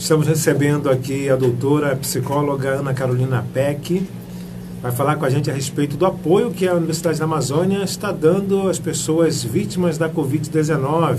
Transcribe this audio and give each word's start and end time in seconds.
Estamos 0.00 0.26
recebendo 0.26 0.88
aqui 0.88 1.28
a 1.28 1.36
doutora 1.36 1.92
a 1.92 1.96
psicóloga 1.96 2.70
Ana 2.70 2.94
Carolina 2.94 3.44
Peck. 3.52 4.08
Vai 4.80 4.90
falar 4.90 5.16
com 5.16 5.26
a 5.26 5.30
gente 5.30 5.50
a 5.50 5.52
respeito 5.52 5.94
do 5.94 6.06
apoio 6.06 6.50
que 6.50 6.66
a 6.66 6.72
Universidade 6.72 7.18
da 7.18 7.26
Amazônia 7.26 7.84
está 7.84 8.10
dando 8.10 8.66
às 8.70 8.78
pessoas 8.78 9.44
vítimas 9.44 9.98
da 9.98 10.08
Covid-19. 10.08 11.18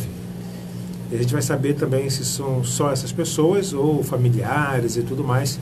A 1.11 1.15
gente 1.15 1.31
vai 1.31 1.43
saber 1.43 1.75
também 1.75 2.09
se 2.09 2.25
são 2.25 2.63
só 2.63 2.91
essas 2.91 3.11
pessoas 3.11 3.71
ou 3.71 4.01
familiares 4.01 4.97
e 4.97 5.03
tudo 5.03 5.23
mais 5.23 5.59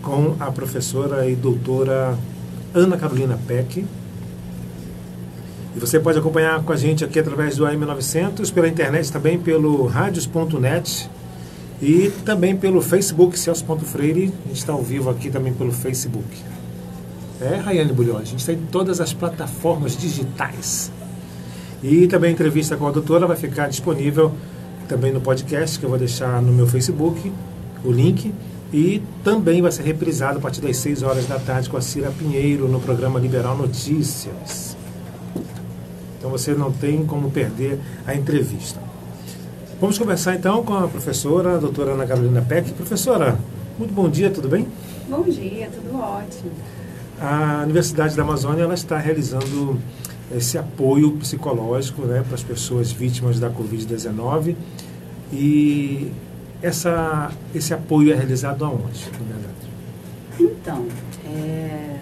com 0.00 0.36
a 0.38 0.52
professora 0.52 1.28
e 1.28 1.34
doutora 1.34 2.16
Ana 2.72 2.96
Carolina 2.96 3.36
Peck. 3.48 3.84
E 5.74 5.80
você 5.80 5.98
pode 5.98 6.20
acompanhar 6.20 6.62
com 6.62 6.72
a 6.72 6.76
gente 6.76 7.04
aqui 7.04 7.18
através 7.18 7.56
do 7.56 7.64
AM900, 7.64 8.52
pela 8.52 8.68
internet 8.68 9.10
também 9.10 9.40
pelo 9.40 9.86
radios.net 9.88 11.10
e 11.80 12.10
também 12.24 12.56
pelo 12.56 12.80
Facebook 12.82 13.38
Celso.freire. 13.38 14.32
A 14.44 14.48
gente 14.48 14.58
está 14.58 14.72
ao 14.72 14.82
vivo 14.82 15.08
aqui 15.10 15.30
também 15.30 15.52
pelo 15.52 15.72
Facebook. 15.72 16.28
É, 17.40 17.56
Rayane 17.56 17.92
Bulhões, 17.92 18.22
a 18.22 18.24
gente 18.26 18.40
está 18.40 18.52
em 18.52 18.66
todas 18.70 19.00
as 19.00 19.14
plataformas 19.14 19.96
digitais. 19.96 20.92
E 21.82 22.06
também 22.06 22.30
a 22.30 22.32
entrevista 22.32 22.76
com 22.76 22.86
a 22.86 22.90
doutora 22.90 23.26
vai 23.26 23.36
ficar 23.36 23.68
disponível 23.68 24.32
também 24.86 25.10
no 25.12 25.20
podcast, 25.20 25.78
que 25.78 25.84
eu 25.84 25.88
vou 25.88 25.98
deixar 25.98 26.42
no 26.42 26.52
meu 26.52 26.66
Facebook, 26.66 27.32
o 27.82 27.90
link. 27.90 28.34
E 28.72 29.02
também 29.24 29.62
vai 29.62 29.72
ser 29.72 29.82
reprisado 29.82 30.38
a 30.38 30.40
partir 30.40 30.60
das 30.60 30.76
6 30.76 31.02
horas 31.02 31.26
da 31.26 31.38
tarde 31.38 31.68
com 31.68 31.76
a 31.76 31.80
Cira 31.80 32.10
Pinheiro 32.10 32.68
no 32.68 32.80
programa 32.80 33.18
Liberal 33.18 33.56
Notícias. 33.56 34.76
Então 36.18 36.30
você 36.30 36.52
não 36.52 36.70
tem 36.70 37.04
como 37.04 37.30
perder 37.30 37.80
a 38.06 38.14
entrevista. 38.14 38.79
Vamos 39.80 39.96
conversar 39.96 40.34
então 40.34 40.62
com 40.62 40.74
a 40.74 40.86
professora, 40.86 41.54
a 41.54 41.56
doutora 41.56 41.92
Ana 41.92 42.06
Carolina 42.06 42.42
Peck. 42.42 42.70
Professora, 42.72 43.38
muito 43.78 43.94
bom 43.94 44.10
dia, 44.10 44.28
tudo 44.28 44.46
bem? 44.46 44.68
Bom 45.08 45.22
dia, 45.22 45.70
tudo 45.72 45.98
ótimo. 45.98 46.50
A 47.18 47.62
Universidade 47.62 48.14
da 48.14 48.22
Amazônia 48.22 48.64
ela 48.64 48.74
está 48.74 48.98
realizando 48.98 49.80
esse 50.36 50.58
apoio 50.58 51.12
psicológico 51.12 52.02
né, 52.02 52.22
para 52.22 52.34
as 52.34 52.42
pessoas 52.42 52.92
vítimas 52.92 53.40
da 53.40 53.48
Covid-19 53.50 54.54
e 55.32 56.12
essa, 56.60 57.30
esse 57.54 57.72
apoio 57.72 58.12
é 58.12 58.14
realizado 58.14 58.62
aonde, 58.66 59.06
na 59.12 59.34
verdade? 59.34 59.70
Então, 60.38 60.86
é, 61.24 61.96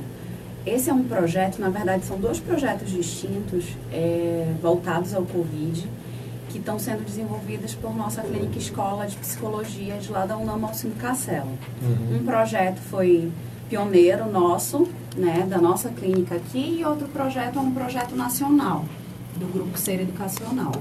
esse 0.66 0.90
é 0.90 0.92
um 0.92 1.04
projeto, 1.04 1.60
na 1.60 1.68
verdade 1.68 2.04
são 2.04 2.18
dois 2.18 2.40
projetos 2.40 2.90
distintos 2.90 3.66
é, 3.92 4.52
voltados 4.60 5.14
ao 5.14 5.22
Covid 5.22 5.86
que 6.48 6.58
estão 6.58 6.78
sendo 6.78 7.04
desenvolvidas 7.04 7.74
por 7.74 7.94
nossa 7.96 8.22
clínica 8.22 8.58
escola 8.58 9.06
de 9.06 9.16
psicologia 9.16 9.96
de 9.98 10.10
lá 10.10 10.27
da 10.27 10.36
UNAM 10.36 10.66
Alcino 10.66 10.94
Castelo. 10.96 11.58
Uhum. 11.82 12.16
Um 12.16 12.24
projeto 12.24 12.78
foi 12.91 13.30
pioneiro 13.68 14.30
nosso, 14.30 14.88
né, 15.16 15.46
da 15.48 15.58
nossa 15.58 15.91
clínica 15.91 16.36
aqui, 16.36 16.78
e 16.80 16.84
outro 16.84 17.06
projeto 17.08 17.58
é 17.58 17.60
um 17.60 17.70
projeto 17.70 18.16
nacional, 18.16 18.84
do 19.36 19.46
Grupo 19.46 19.78
Ser 19.78 20.00
Educacional. 20.00 20.72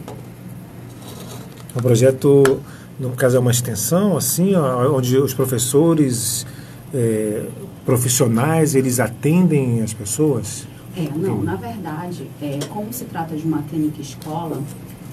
O 1.75 1.81
projeto, 1.81 2.61
no 2.99 3.11
caso, 3.11 3.37
é 3.37 3.39
uma 3.39 3.51
extensão, 3.51 4.15
assim, 4.15 4.55
onde 4.55 5.17
os 5.17 5.33
professores 5.33 6.47
é, 6.93 7.45
profissionais, 7.85 8.73
eles 8.73 8.99
atendem 8.99 9.81
as 9.81 9.93
pessoas? 9.93 10.65
É, 10.95 11.09
não, 11.15 11.43
na 11.43 11.55
verdade, 11.55 12.27
é, 12.41 12.57
como 12.69 12.91
se 12.91 13.05
trata 13.05 13.35
de 13.35 13.43
uma 13.43 13.61
clínica 13.63 14.01
escola, 14.01 14.59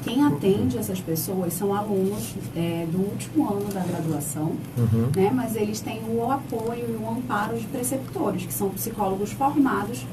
quem 0.04 0.22
atende 0.22 0.76
essas 0.76 1.00
pessoas 1.00 1.54
são 1.54 1.74
alunos 1.74 2.34
é, 2.54 2.86
do 2.92 2.98
último 2.98 3.50
ano 3.50 3.72
da 3.72 3.80
graduação, 3.80 4.52
uhum. 4.76 5.10
né, 5.16 5.30
mas 5.34 5.56
eles 5.56 5.80
têm 5.80 6.00
o 6.08 6.30
apoio 6.30 6.84
e 6.88 7.02
o 7.02 7.08
amparo 7.10 7.58
de 7.58 7.66
preceptores, 7.66 8.44
que 8.44 8.52
são 8.52 8.68
psicólogos 8.68 9.32
formados 9.32 10.06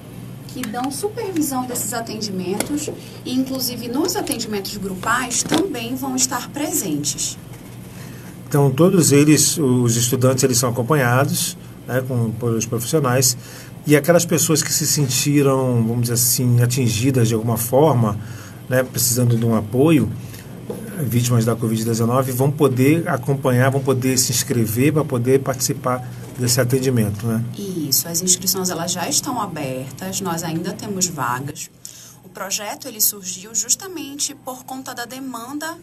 que 0.47 0.61
dão 0.61 0.91
supervisão 0.91 1.65
desses 1.65 1.93
atendimentos 1.93 2.89
e, 3.25 3.33
inclusive, 3.33 3.87
nos 3.87 4.15
atendimentos 4.15 4.75
grupais 4.77 5.43
também 5.43 5.95
vão 5.95 6.15
estar 6.15 6.49
presentes. 6.49 7.37
Então, 8.47 8.69
todos 8.69 9.13
eles, 9.13 9.57
os 9.57 9.95
estudantes, 9.95 10.43
eles 10.43 10.57
são 10.57 10.69
acompanhados 10.69 11.57
né, 11.87 12.03
com, 12.05 12.31
pelos 12.31 12.65
profissionais 12.65 13.37
e 13.87 13.95
aquelas 13.95 14.25
pessoas 14.25 14.61
que 14.61 14.73
se 14.73 14.85
sentiram, 14.85 15.83
vamos 15.83 16.01
dizer 16.01 16.13
assim, 16.13 16.61
atingidas 16.61 17.29
de 17.29 17.33
alguma 17.33 17.57
forma, 17.57 18.17
né, 18.71 18.83
precisando 18.83 19.35
de 19.35 19.45
um 19.45 19.53
apoio, 19.53 20.09
vítimas 21.01 21.43
da 21.43 21.55
Covid-19, 21.55 22.31
vão 22.31 22.49
poder 22.49 23.07
acompanhar, 23.09 23.69
vão 23.69 23.81
poder 23.81 24.17
se 24.17 24.31
inscrever 24.31 24.93
para 24.93 25.03
poder 25.03 25.41
participar 25.41 26.07
desse 26.39 26.61
atendimento, 26.61 27.27
né? 27.27 27.43
Isso, 27.57 28.07
as 28.07 28.21
inscrições 28.21 28.69
elas 28.69 28.93
já 28.93 29.09
estão 29.09 29.41
abertas, 29.41 30.21
nós 30.21 30.41
ainda 30.41 30.71
temos 30.71 31.07
vagas. 31.07 31.69
O 32.23 32.29
projeto 32.29 32.87
ele 32.87 33.01
surgiu 33.01 33.53
justamente 33.53 34.33
por 34.33 34.63
conta 34.63 34.93
da 34.93 35.03
demanda 35.03 35.77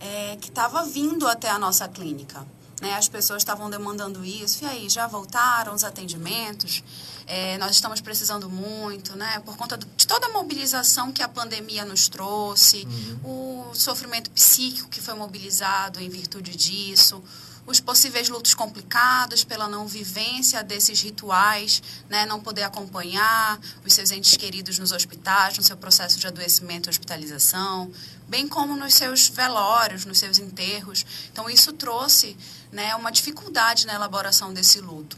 é, 0.00 0.36
que 0.40 0.48
estava 0.48 0.84
vindo 0.84 1.28
até 1.28 1.48
a 1.48 1.58
nossa 1.60 1.86
clínica. 1.86 2.44
Né? 2.82 2.94
As 2.96 3.08
pessoas 3.08 3.42
estavam 3.42 3.70
demandando 3.70 4.24
isso. 4.24 4.64
E 4.64 4.66
aí, 4.66 4.88
já 4.88 5.06
voltaram 5.06 5.72
os 5.72 5.84
atendimentos? 5.84 6.82
É, 7.28 7.56
nós 7.58 7.70
estamos 7.70 8.00
precisando 8.00 8.50
muito, 8.50 9.16
né? 9.16 9.40
Por 9.44 9.56
conta 9.56 9.76
do, 9.76 9.86
de 9.96 10.04
toda 10.04 10.26
a 10.26 10.30
mobilização 10.30 11.12
que 11.12 11.22
a 11.22 11.28
pandemia 11.28 11.84
nos 11.84 12.08
trouxe, 12.08 12.84
uhum. 13.24 13.70
o 13.70 13.74
sofrimento 13.74 14.32
psíquico 14.32 14.88
que 14.88 15.00
foi 15.00 15.14
mobilizado 15.14 16.00
em 16.00 16.08
virtude 16.08 16.56
disso, 16.56 17.22
os 17.64 17.78
possíveis 17.78 18.28
lutos 18.28 18.54
complicados 18.54 19.44
pela 19.44 19.68
não 19.68 19.86
vivência 19.86 20.62
desses 20.64 21.00
rituais, 21.00 21.80
né, 22.08 22.26
não 22.26 22.40
poder 22.40 22.64
acompanhar 22.64 23.60
os 23.86 23.94
seus 23.94 24.10
entes 24.10 24.36
queridos 24.36 24.80
nos 24.80 24.90
hospitais, 24.90 25.56
no 25.56 25.62
seu 25.62 25.76
processo 25.76 26.18
de 26.18 26.26
adoecimento 26.26 26.88
e 26.88 26.90
hospitalização, 26.90 27.90
bem 28.28 28.48
como 28.48 28.74
nos 28.74 28.94
seus 28.94 29.28
velórios, 29.28 30.04
nos 30.04 30.18
seus 30.18 30.38
enterros. 30.38 31.06
Então, 31.30 31.48
isso 31.48 31.72
trouxe 31.72 32.36
né, 32.72 32.96
uma 32.96 33.12
dificuldade 33.12 33.86
na 33.86 33.94
elaboração 33.94 34.52
desse 34.52 34.80
luto. 34.80 35.16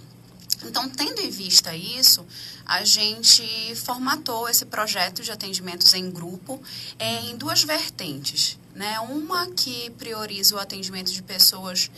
Então, 0.65 0.89
tendo 0.89 1.21
em 1.21 1.31
vista 1.31 1.75
isso, 1.75 2.27
a 2.67 2.85
gente 2.85 3.75
formatou 3.77 4.49
esse 4.49 4.65
projeto 4.65 5.23
de 5.23 5.31
atendimentos 5.31 5.93
em 5.95 6.11
grupo 6.11 6.61
é, 6.99 7.21
em 7.27 7.37
duas 7.37 7.63
vertentes. 7.63 8.59
Né? 8.75 8.99
Uma 9.01 9.47
que 9.49 9.91
prioriza 9.91 10.57
o 10.57 10.59
atendimento 10.59 11.13
de 11.13 11.23
pessoas 11.23 11.91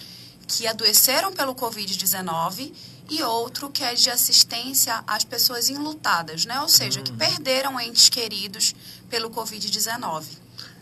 que 0.47 0.66
adoeceram 0.66 1.33
pelo 1.33 1.55
Covid-19 1.55 2.72
e 3.09 3.22
outro 3.22 3.71
que 3.71 3.84
é 3.84 3.95
de 3.95 4.11
assistência 4.11 5.03
às 5.06 5.25
pessoas 5.25 5.69
enlutadas, 5.69 6.45
né? 6.45 6.61
ou 6.61 6.69
seja, 6.69 7.00
que 7.00 7.12
uhum. 7.12 7.19
perderam 7.19 7.81
entes 7.81 8.09
queridos 8.09 8.75
pelo 9.09 9.31
Covid-19. 9.31 10.25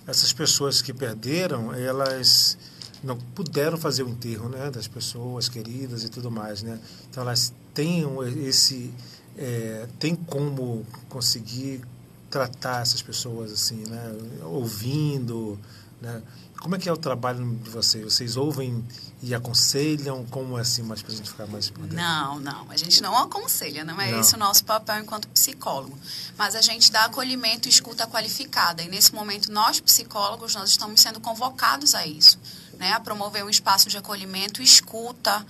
Essas 0.07 0.33
pessoas 0.33 0.83
que 0.83 0.93
perderam, 0.93 1.73
elas 1.73 2.59
não 3.05 3.17
puderam 3.17 3.77
fazer 3.77 4.03
o 4.03 4.09
enterro 4.09 4.49
né, 4.49 4.71
das 4.71 4.89
pessoas 4.89 5.49
queridas 5.49 6.05
e 6.05 6.09
tudo 6.09 6.31
mais. 6.31 6.63
Né? 6.63 6.81
Então 7.11 7.23
elas 7.23 7.53
têm 7.73 8.05
esse. 8.47 8.93
É, 9.37 9.87
tem 9.99 10.15
como 10.15 10.87
conseguir 11.09 11.83
tratar 12.31 12.83
essas 12.83 13.03
pessoas 13.03 13.53
assim, 13.53 13.85
né? 13.89 14.13
ouvindo. 14.43 15.59
Né? 16.01 16.23
Como 16.61 16.77
é 16.77 16.79
que 16.79 16.89
é 16.89 16.93
o 16.93 16.97
trabalho 16.97 17.45
de 17.63 17.69
vocês? 17.69 18.05
Vocês 18.05 18.37
ouvem 18.37 18.83
e 19.23 19.35
aconselham? 19.35 20.25
Como 20.31 20.57
é 20.57 20.63
assim, 20.63 20.83
mais 20.83 21.03
para 21.03 21.13
a 21.13 21.17
gente 21.17 21.29
ficar 21.29 21.47
mais 21.47 21.69
por 21.69 21.83
dentro? 21.83 21.97
Não, 21.97 22.41
não. 22.41 22.71
A 22.71 22.77
gente 22.77 23.03
não 23.03 23.17
aconselha, 23.19 23.85
não 23.85 24.01
é 24.01 24.13
não. 24.13 24.21
esse 24.21 24.35
o 24.35 24.39
nosso 24.39 24.65
papel 24.65 25.03
enquanto 25.03 25.29
psicólogo. 25.29 25.99
Mas 26.39 26.55
a 26.55 26.63
gente 26.63 26.91
dá 26.91 27.05
acolhimento 27.05 27.69
e 27.69 27.71
escuta 27.71 28.07
qualificada. 28.07 28.83
E 28.83 28.89
nesse 28.89 29.15
momento, 29.15 29.53
nós 29.53 29.79
psicólogos, 29.79 30.55
nós 30.55 30.71
estamos 30.71 31.01
sendo 31.01 31.21
convocados 31.21 31.95
a 31.95 32.07
isso 32.07 32.39
né, 32.79 32.93
a 32.93 33.01
promover 33.01 33.45
um 33.45 33.51
espaço 33.51 33.89
de 33.89 33.97
acolhimento 33.97 34.61
e 34.61 34.65
escuta 34.65 35.45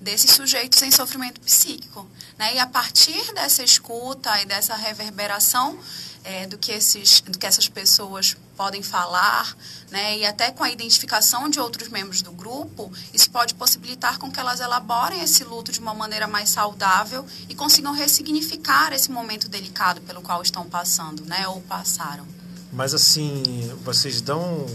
desses 0.00 0.30
sujeitos 0.32 0.80
em 0.82 0.90
sofrimento 0.90 1.40
psíquico. 1.40 2.08
Né? 2.38 2.54
E 2.54 2.58
a 2.58 2.66
partir 2.66 3.32
dessa 3.34 3.62
escuta 3.62 4.40
e 4.40 4.46
dessa 4.46 4.74
reverberação 4.74 5.78
é, 6.24 6.46
do, 6.46 6.58
que 6.58 6.72
esses, 6.72 7.20
do 7.20 7.38
que 7.38 7.46
essas 7.46 7.68
pessoas 7.68 8.36
podem 8.56 8.82
falar, 8.82 9.56
né, 9.90 10.18
e 10.18 10.26
até 10.26 10.50
com 10.50 10.62
a 10.62 10.70
identificação 10.70 11.48
de 11.48 11.58
outros 11.58 11.88
membros 11.88 12.20
do 12.20 12.30
grupo, 12.30 12.92
isso 13.12 13.30
pode 13.30 13.54
possibilitar 13.54 14.18
com 14.18 14.30
que 14.30 14.38
elas 14.38 14.60
elaborem 14.60 15.22
esse 15.22 15.42
luto 15.44 15.72
de 15.72 15.80
uma 15.80 15.94
maneira 15.94 16.26
mais 16.26 16.50
saudável 16.50 17.24
e 17.48 17.54
consigam 17.54 17.92
ressignificar 17.92 18.92
esse 18.92 19.10
momento 19.10 19.48
delicado 19.48 20.02
pelo 20.02 20.20
qual 20.20 20.42
estão 20.42 20.68
passando, 20.68 21.24
né, 21.24 21.48
ou 21.48 21.60
passaram. 21.62 22.26
Mas 22.70 22.92
assim, 22.92 23.42
vocês 23.82 24.20
dão 24.20 24.66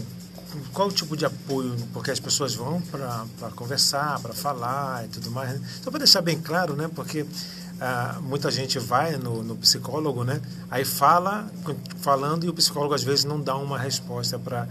qual 0.76 0.88
o 0.88 0.92
tipo 0.92 1.16
de 1.16 1.24
apoio? 1.24 1.74
Porque 1.94 2.10
as 2.10 2.20
pessoas 2.20 2.54
vão 2.54 2.82
para 2.82 3.50
conversar, 3.56 4.20
para 4.20 4.34
falar 4.34 5.06
e 5.06 5.08
tudo 5.08 5.30
mais. 5.30 5.58
Né? 5.58 5.68
Então, 5.80 5.90
para 5.90 6.00
deixar 6.00 6.20
bem 6.20 6.38
claro, 6.38 6.76
né? 6.76 6.86
Porque 6.94 7.24
ah, 7.80 8.18
muita 8.20 8.50
gente 8.50 8.78
vai 8.78 9.16
no, 9.16 9.42
no, 9.42 9.56
psicólogo, 9.56 10.22
né? 10.22 10.38
Aí 10.70 10.84
fala, 10.84 11.50
falando 12.02 12.44
e 12.44 12.50
o 12.50 12.52
psicólogo 12.52 12.92
às 12.92 13.02
vezes 13.02 13.24
não 13.24 13.40
dá 13.40 13.56
uma 13.56 13.78
resposta 13.78 14.38
para 14.38 14.68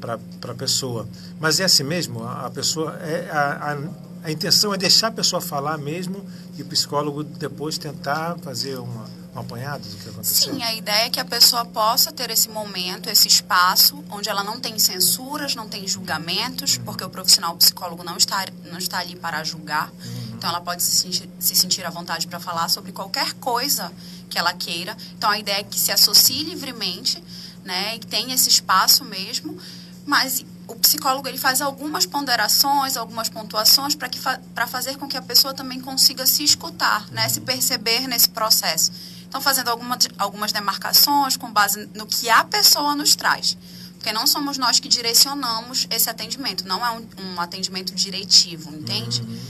para 0.00 0.50
a 0.50 0.54
pessoa. 0.54 1.08
Mas 1.38 1.60
é 1.60 1.64
assim 1.64 1.84
mesmo? 1.84 2.24
A 2.24 2.50
pessoa 2.50 2.96
é 2.96 3.30
a, 3.30 3.72
a, 3.72 4.28
a 4.28 4.32
intenção 4.32 4.74
é 4.74 4.76
deixar 4.76 5.08
a 5.08 5.12
pessoa 5.12 5.40
falar 5.40 5.78
mesmo 5.78 6.24
e 6.56 6.62
o 6.62 6.64
psicólogo 6.66 7.22
depois 7.22 7.78
tentar 7.78 8.36
fazer 8.42 8.78
uma, 8.78 9.06
um 9.34 9.40
apanhado 9.40 9.88
do 9.88 9.96
que 9.96 10.08
aconteceu? 10.08 10.52
Sim, 10.52 10.62
a 10.62 10.74
ideia 10.74 11.06
é 11.06 11.10
que 11.10 11.18
a 11.18 11.24
pessoa 11.24 11.64
possa 11.64 12.12
ter 12.12 12.30
esse 12.30 12.48
momento, 12.48 13.08
esse 13.08 13.28
espaço, 13.28 14.04
onde 14.10 14.28
ela 14.28 14.44
não 14.44 14.60
tem 14.60 14.78
censuras, 14.78 15.54
não 15.54 15.68
tem 15.68 15.86
julgamentos, 15.88 16.76
uhum. 16.76 16.84
porque 16.84 17.02
o 17.02 17.08
profissional 17.08 17.56
psicólogo 17.56 18.04
não 18.04 18.16
está, 18.16 18.44
não 18.64 18.78
está 18.78 18.98
ali 18.98 19.16
para 19.16 19.42
julgar. 19.42 19.88
Uhum. 19.90 20.34
Então, 20.34 20.50
ela 20.50 20.60
pode 20.60 20.82
se 20.82 20.90
sentir, 20.96 21.28
se 21.38 21.54
sentir 21.54 21.86
à 21.86 21.90
vontade 21.90 22.26
para 22.26 22.40
falar 22.40 22.68
sobre 22.68 22.92
qualquer 22.92 23.32
coisa 23.34 23.90
que 24.28 24.38
ela 24.38 24.52
queira. 24.52 24.96
Então, 25.16 25.30
a 25.30 25.38
ideia 25.38 25.60
é 25.60 25.64
que 25.64 25.78
se 25.78 25.92
associe 25.92 26.42
livremente, 26.42 27.22
né, 27.64 27.94
e 27.94 27.98
que 27.98 28.06
tenha 28.06 28.34
esse 28.34 28.48
espaço 28.48 29.04
mesmo, 29.04 29.56
mas 30.04 30.44
o 30.66 30.74
psicólogo 30.76 31.28
ele 31.28 31.38
faz 31.38 31.60
algumas 31.60 32.06
ponderações, 32.06 32.96
algumas 32.96 33.28
pontuações 33.28 33.94
para 33.94 34.10
fa 34.12 34.66
fazer 34.66 34.96
com 34.96 35.06
que 35.06 35.16
a 35.16 35.22
pessoa 35.22 35.54
também 35.54 35.80
consiga 35.80 36.26
se 36.26 36.42
escutar, 36.42 37.06
né, 37.10 37.28
se 37.28 37.40
perceber 37.40 38.08
nesse 38.08 38.28
processo. 38.28 38.90
Então, 39.32 39.40
fazendo 39.40 39.68
alguma, 39.68 39.96
algumas 40.18 40.52
demarcações 40.52 41.38
com 41.38 41.50
base 41.50 41.88
no 41.94 42.06
que 42.06 42.28
a 42.28 42.44
pessoa 42.44 42.94
nos 42.94 43.16
traz. 43.16 43.56
Porque 43.94 44.12
não 44.12 44.26
somos 44.26 44.58
nós 44.58 44.78
que 44.78 44.90
direcionamos 44.90 45.86
esse 45.88 46.10
atendimento, 46.10 46.68
não 46.68 46.84
é 46.84 46.90
um, 46.90 47.08
um 47.18 47.40
atendimento 47.40 47.94
diretivo, 47.94 48.68
entende? 48.74 49.22
Uhum. 49.22 49.40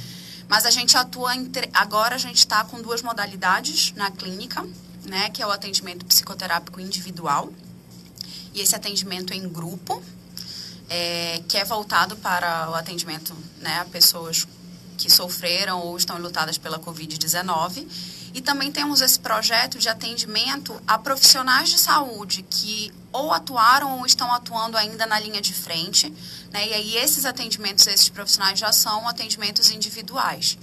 Mas 0.49 0.67
a 0.67 0.70
gente 0.70 0.96
atua, 0.96 1.34
entre, 1.34 1.69
agora 1.75 2.14
a 2.14 2.19
gente 2.19 2.37
está 2.37 2.62
com 2.62 2.81
duas 2.81 3.02
modalidades 3.02 3.93
na 3.96 4.08
clínica, 4.08 4.64
né, 5.05 5.31
que 5.31 5.43
é 5.43 5.46
o 5.49 5.50
atendimento 5.50 6.06
psicoterápico 6.06 6.81
individual 6.81 7.52
e 8.55 8.61
esse 8.61 8.76
atendimento 8.76 9.35
em 9.35 9.49
grupo, 9.49 10.00
é, 10.88 11.43
que 11.49 11.58
é 11.58 11.64
voltado 11.64 12.14
para 12.19 12.70
o 12.70 12.75
atendimento 12.76 13.37
né, 13.58 13.81
a 13.81 13.85
pessoas 13.87 14.46
que 14.96 15.11
sofreram 15.11 15.81
ou 15.81 15.96
estão 15.96 16.19
lutadas 16.19 16.56
pela 16.56 16.78
Covid-19. 16.78 17.85
E 18.34 18.40
também 18.40 18.73
temos 18.73 19.00
esse 19.00 19.19
projeto 19.19 19.79
de 19.79 19.88
atendimento 19.88 20.81
a 20.87 20.99
profissionais 20.99 21.69
de 21.69 21.79
saúde 21.79 22.43
que 22.49 22.93
ou 23.12 23.31
atuaram 23.31 23.99
ou 23.99 24.06
estão 24.06 24.32
atuando 24.32 24.76
ainda 24.76 25.05
na 25.05 25.20
linha 25.20 25.40
de 25.40 25.52
frente. 25.52 26.08
Né? 26.50 26.69
E 26.69 26.75
aí 26.75 26.96
esses 26.96 27.26
atendimentos, 27.26 27.87
esses 27.87 28.08
profissionais 28.08 28.58
já 28.58 28.73
são 28.73 29.06
atendimentos 29.06 29.70
individuais, 29.70 30.58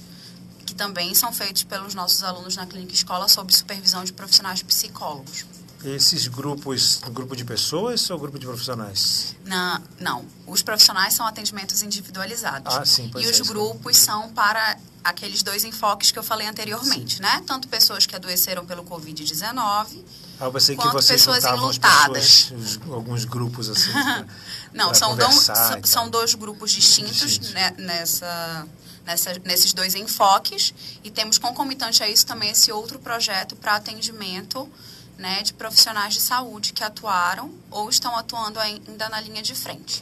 que 0.65 0.73
também 0.73 1.13
são 1.13 1.31
feitos 1.31 1.63
pelos 1.63 1.93
nossos 1.93 2.23
alunos 2.23 2.55
na 2.55 2.65
clínica 2.65 2.93
escola 2.93 3.27
sob 3.27 3.53
supervisão 3.55 4.03
de 4.03 4.13
profissionais 4.13 4.63
psicólogos. 4.63 5.45
Esses 5.83 6.27
grupos, 6.27 6.99
grupo 7.11 7.35
de 7.35 7.45
pessoas 7.45 8.09
ou 8.09 8.19
grupo 8.19 8.37
de 8.37 8.45
profissionais? 8.45 9.35
Não, 9.45 9.81
não. 9.97 10.25
Os 10.45 10.61
profissionais 10.61 11.13
são 11.13 11.25
atendimentos 11.25 11.81
individualizados. 11.81 12.75
Ah, 12.75 12.85
sim, 12.85 13.09
pois 13.09 13.25
E 13.25 13.29
os 13.29 13.39
é, 13.39 13.43
grupos 13.43 13.95
são 13.95 14.29
para 14.33 14.77
aqueles 15.03 15.43
dois 15.43 15.63
enfoques 15.63 16.11
que 16.11 16.19
eu 16.19 16.23
falei 16.23 16.47
anteriormente, 16.47 17.15
sim. 17.15 17.21
né? 17.21 17.43
Tanto 17.45 17.67
pessoas 17.67 18.05
que 18.05 18.15
adoeceram 18.15 18.65
pelo 18.65 18.83
Covid-19, 18.83 20.03
ah, 20.39 20.47
você 20.47 20.73
pessoas 20.75 21.43
enlutadas. 21.43 22.43
Pessoas, 22.43 22.79
alguns 22.89 23.25
grupos 23.25 23.69
assim. 23.69 23.91
pra, 23.91 24.25
não, 24.73 24.85
pra 24.87 24.93
são, 24.95 25.15
dom, 25.15 25.31
são, 25.31 25.83
são, 25.83 26.09
dois 26.09 26.33
grupos 26.33 26.71
distintos 26.71 27.39
né, 27.51 27.73
nessa, 27.77 28.67
nessa, 29.05 29.33
nesses 29.43 29.73
dois 29.73 29.95
enfoques. 29.95 30.73
E 31.03 31.11
temos 31.11 31.37
concomitante 31.37 32.01
a 32.01 32.09
isso 32.09 32.25
também 32.25 32.51
esse 32.51 32.71
outro 32.71 32.99
projeto 32.99 33.55
para 33.57 33.75
atendimento 33.75 34.69
né, 35.17 35.43
de 35.43 35.53
profissionais 35.53 36.13
de 36.13 36.21
saúde 36.21 36.71
que 36.71 36.85
atuaram 36.85 37.51
ou 37.69 37.89
estão 37.89 38.15
atuando 38.15 38.59
ainda 38.59 39.09
na 39.09 39.19
linha 39.19 39.41
de 39.41 39.53
frente. 39.53 40.01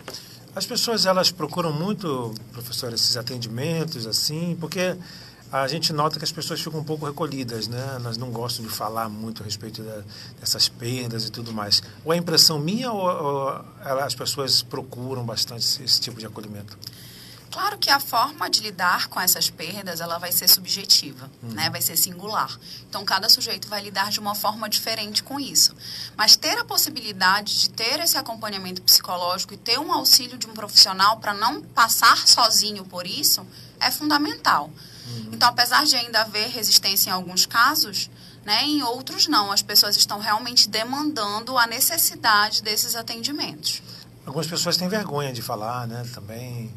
As 0.57 0.65
pessoas 0.65 1.05
elas 1.05 1.29
procuram 1.29 1.71
muito, 1.71 2.33
professor, 2.51 2.91
esses 2.91 3.15
atendimentos 3.15 4.07
assim, 4.07 4.57
porque 4.59 4.97
a 5.51 5.67
gente 5.67 5.93
nota 5.93 6.17
que 6.17 6.25
as 6.25 6.31
pessoas 6.31 6.59
ficam 6.59 6.79
um 6.79 6.83
pouco 6.83 7.05
recolhidas, 7.05 7.67
né? 7.67 7.93
Elas 7.97 8.17
não 8.17 8.31
gostam 8.31 8.65
de 8.65 8.71
falar 8.71 9.07
muito 9.07 9.43
a 9.43 9.45
respeito 9.45 9.83
da, 9.83 10.01
dessas 10.39 10.67
perdas 10.67 11.27
e 11.27 11.31
tudo 11.31 11.53
mais. 11.53 11.83
Ou 12.03 12.11
é 12.11 12.17
impressão 12.17 12.57
minha 12.57 12.91
ou, 12.91 13.05
ou 13.05 13.49
as 14.03 14.15
pessoas 14.15 14.63
procuram 14.63 15.23
bastante 15.23 15.61
esse, 15.61 15.83
esse 15.83 16.01
tipo 16.01 16.19
de 16.19 16.25
acolhimento? 16.25 16.75
Claro 17.51 17.77
que 17.77 17.89
a 17.89 17.99
forma 17.99 18.49
de 18.49 18.61
lidar 18.61 19.07
com 19.07 19.19
essas 19.19 19.49
perdas, 19.49 20.01
ela 20.01 20.17
vai 20.17 20.31
ser 20.31 20.47
subjetiva, 20.47 21.29
uhum. 21.41 21.51
né? 21.51 21.69
Vai 21.69 21.81
ser 21.81 21.97
singular. 21.97 22.59
Então, 22.89 23.05
cada 23.05 23.29
sujeito 23.29 23.67
vai 23.67 23.81
lidar 23.81 24.09
de 24.09 24.19
uma 24.19 24.35
forma 24.35 24.69
diferente 24.69 25.23
com 25.23 25.39
isso. 25.39 25.75
Mas 26.15 26.35
ter 26.35 26.57
a 26.57 26.65
possibilidade 26.65 27.61
de 27.61 27.69
ter 27.69 27.99
esse 27.99 28.17
acompanhamento 28.17 28.81
psicológico 28.81 29.53
e 29.53 29.57
ter 29.57 29.79
um 29.79 29.91
auxílio 29.93 30.37
de 30.37 30.47
um 30.47 30.53
profissional 30.53 31.17
para 31.17 31.33
não 31.33 31.61
passar 31.61 32.27
sozinho 32.27 32.83
por 32.85 33.07
isso 33.07 33.45
é 33.79 33.91
fundamental. 33.91 34.69
Uhum. 35.07 35.29
Então, 35.31 35.49
apesar 35.49 35.85
de 35.85 35.95
ainda 35.95 36.21
haver 36.21 36.49
resistência 36.49 37.09
em 37.09 37.13
alguns 37.13 37.45
casos, 37.45 38.09
né, 38.47 38.63
em 38.63 38.81
outros 38.81 39.27
não. 39.27 39.51
As 39.51 39.61
pessoas 39.61 39.97
estão 39.97 40.19
realmente 40.19 40.69
demandando 40.69 41.57
a 41.57 41.67
necessidade 41.67 42.63
desses 42.63 42.95
atendimentos. 42.95 43.81
Algumas 44.25 44.47
pessoas 44.47 44.77
têm 44.77 44.87
vergonha 44.87 45.33
de 45.33 45.41
falar, 45.41 45.85
né, 45.85 46.05
também 46.13 46.73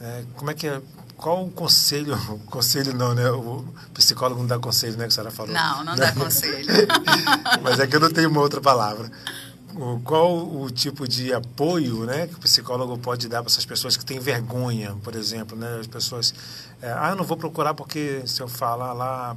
é, 0.00 0.24
como 0.36 0.50
é 0.50 0.54
que 0.54 0.66
é? 0.66 0.80
Qual 1.16 1.44
o 1.44 1.50
conselho? 1.50 2.18
Conselho 2.48 2.94
não, 2.94 3.14
né? 3.14 3.30
O 3.30 3.64
psicólogo 3.92 4.40
não 4.40 4.46
dá 4.46 4.58
conselho, 4.58 4.96
né? 4.96 5.04
Que 5.04 5.08
a 5.08 5.10
senhora 5.10 5.30
falou. 5.30 5.52
Não, 5.52 5.84
não 5.84 5.94
dá 5.94 6.12
conselho. 6.12 6.66
Mas 7.62 7.78
é 7.78 7.86
que 7.86 7.94
eu 7.94 8.00
não 8.00 8.10
tenho 8.10 8.30
uma 8.30 8.40
outra 8.40 8.60
palavra. 8.60 9.10
Qual 10.02 10.36
o 10.36 10.70
tipo 10.70 11.06
de 11.06 11.32
apoio 11.32 12.04
né, 12.04 12.26
que 12.26 12.34
o 12.34 12.38
psicólogo 12.38 12.98
pode 12.98 13.28
dar 13.28 13.42
para 13.42 13.52
essas 13.52 13.64
pessoas 13.64 13.96
que 13.96 14.04
têm 14.04 14.18
vergonha, 14.18 14.96
por 15.04 15.14
exemplo? 15.14 15.56
Né? 15.56 15.78
As 15.80 15.86
pessoas. 15.86 16.34
É, 16.80 16.90
ah, 16.92 17.10
eu 17.10 17.16
não 17.16 17.24
vou 17.24 17.36
procurar 17.36 17.74
porque 17.74 18.22
se 18.26 18.40
eu 18.40 18.48
falar 18.48 18.92
lá. 18.94 19.36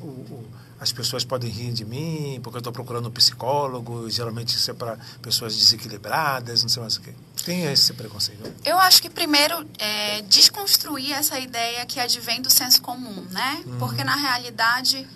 O, 0.00 0.06
o, 0.06 0.44
as 0.80 0.92
pessoas 0.92 1.24
podem 1.24 1.50
rir 1.50 1.72
de 1.72 1.84
mim 1.84 2.38
porque 2.42 2.56
eu 2.56 2.60
estou 2.60 2.72
procurando 2.72 3.08
um 3.08 3.10
psicólogo, 3.10 4.10
geralmente 4.10 4.54
isso 4.54 4.70
é 4.70 4.74
para 4.74 4.98
pessoas 5.22 5.56
desequilibradas, 5.56 6.62
não 6.62 6.68
sei 6.68 6.82
mais 6.82 6.96
o 6.96 7.00
quê. 7.00 7.12
Tem 7.44 7.64
esse 7.64 7.92
preconceito? 7.92 8.52
Eu 8.64 8.78
acho 8.78 9.02
que 9.02 9.10
primeiro 9.10 9.68
é 9.78 10.22
desconstruir 10.22 11.12
essa 11.12 11.38
ideia 11.38 11.84
que 11.84 12.00
advém 12.00 12.40
do 12.40 12.50
senso 12.50 12.80
comum, 12.80 13.26
né? 13.30 13.62
Uhum. 13.66 13.78
Porque 13.78 14.02
na 14.02 14.16
realidade 14.16 15.06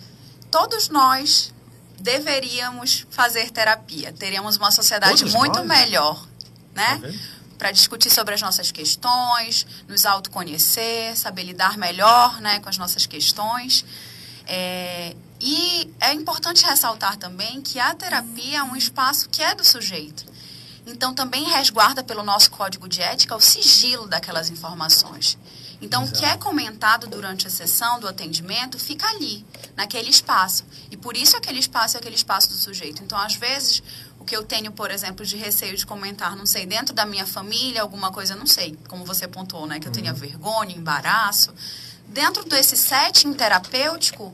todos 0.51 0.89
nós 0.89 1.53
deveríamos 1.99 3.05
fazer 3.09 3.49
terapia, 3.49 4.13
teríamos 4.13 4.57
uma 4.57 4.71
sociedade 4.71 5.19
todos 5.19 5.33
muito 5.33 5.59
nós? 5.59 5.67
melhor, 5.67 6.27
né? 6.73 6.99
Tá 7.01 7.39
para 7.59 7.71
discutir 7.71 8.09
sobre 8.09 8.33
as 8.33 8.41
nossas 8.41 8.71
questões, 8.71 9.67
nos 9.85 10.05
autoconhecer, 10.05 11.15
saber 11.17 11.43
lidar 11.43 11.77
melhor 11.77 12.39
né, 12.39 12.61
com 12.61 12.69
as 12.69 12.77
nossas 12.77 13.05
questões. 13.05 13.83
É, 14.47 15.13
e 15.41 15.93
é 15.99 16.13
importante 16.13 16.63
ressaltar 16.65 17.17
também 17.17 17.61
que 17.61 17.77
a 17.77 17.93
terapia 17.93 18.59
é 18.59 18.63
um 18.63 18.77
espaço 18.77 19.27
que 19.29 19.43
é 19.43 19.53
do 19.53 19.65
sujeito. 19.65 20.25
Então, 20.89 21.13
também 21.13 21.43
resguarda 21.43 22.03
pelo 22.03 22.23
nosso 22.23 22.49
código 22.51 22.87
de 22.87 23.01
ética 23.01 23.35
o 23.35 23.39
sigilo 23.39 24.07
daquelas 24.07 24.49
informações. 24.49 25.37
Então, 25.81 26.03
Exato. 26.03 26.17
o 26.17 26.19
que 26.19 26.25
é 26.25 26.35
comentado 26.35 27.07
durante 27.07 27.47
a 27.47 27.49
sessão 27.49 27.99
do 27.99 28.07
atendimento 28.07 28.77
fica 28.77 29.07
ali, 29.07 29.45
naquele 29.77 30.09
espaço. 30.09 30.65
E 30.91 30.97
por 30.97 31.15
isso 31.15 31.37
aquele 31.37 31.59
espaço 31.59 31.95
é 31.95 31.99
aquele 31.99 32.15
espaço 32.15 32.49
do 32.49 32.55
sujeito. 32.55 33.03
Então, 33.03 33.17
às 33.17 33.35
vezes, 33.35 33.81
o 34.19 34.25
que 34.25 34.35
eu 34.35 34.43
tenho, 34.43 34.71
por 34.71 34.91
exemplo, 34.91 35.25
de 35.25 35.37
receio 35.37 35.77
de 35.77 35.85
comentar, 35.85 36.35
não 36.35 36.45
sei, 36.45 36.65
dentro 36.65 36.93
da 36.93 37.05
minha 37.05 37.25
família, 37.25 37.81
alguma 37.81 38.11
coisa, 38.11 38.35
não 38.35 38.47
sei, 38.47 38.77
como 38.87 39.05
você 39.05 39.27
pontuou, 39.27 39.67
né? 39.67 39.79
Que 39.79 39.87
eu 39.87 39.91
tenha 39.91 40.11
uhum. 40.11 40.17
vergonha, 40.17 40.75
embaraço. 40.75 41.53
Dentro 42.07 42.43
desse 42.43 42.75
setting 42.75 43.33
terapêutico, 43.33 44.33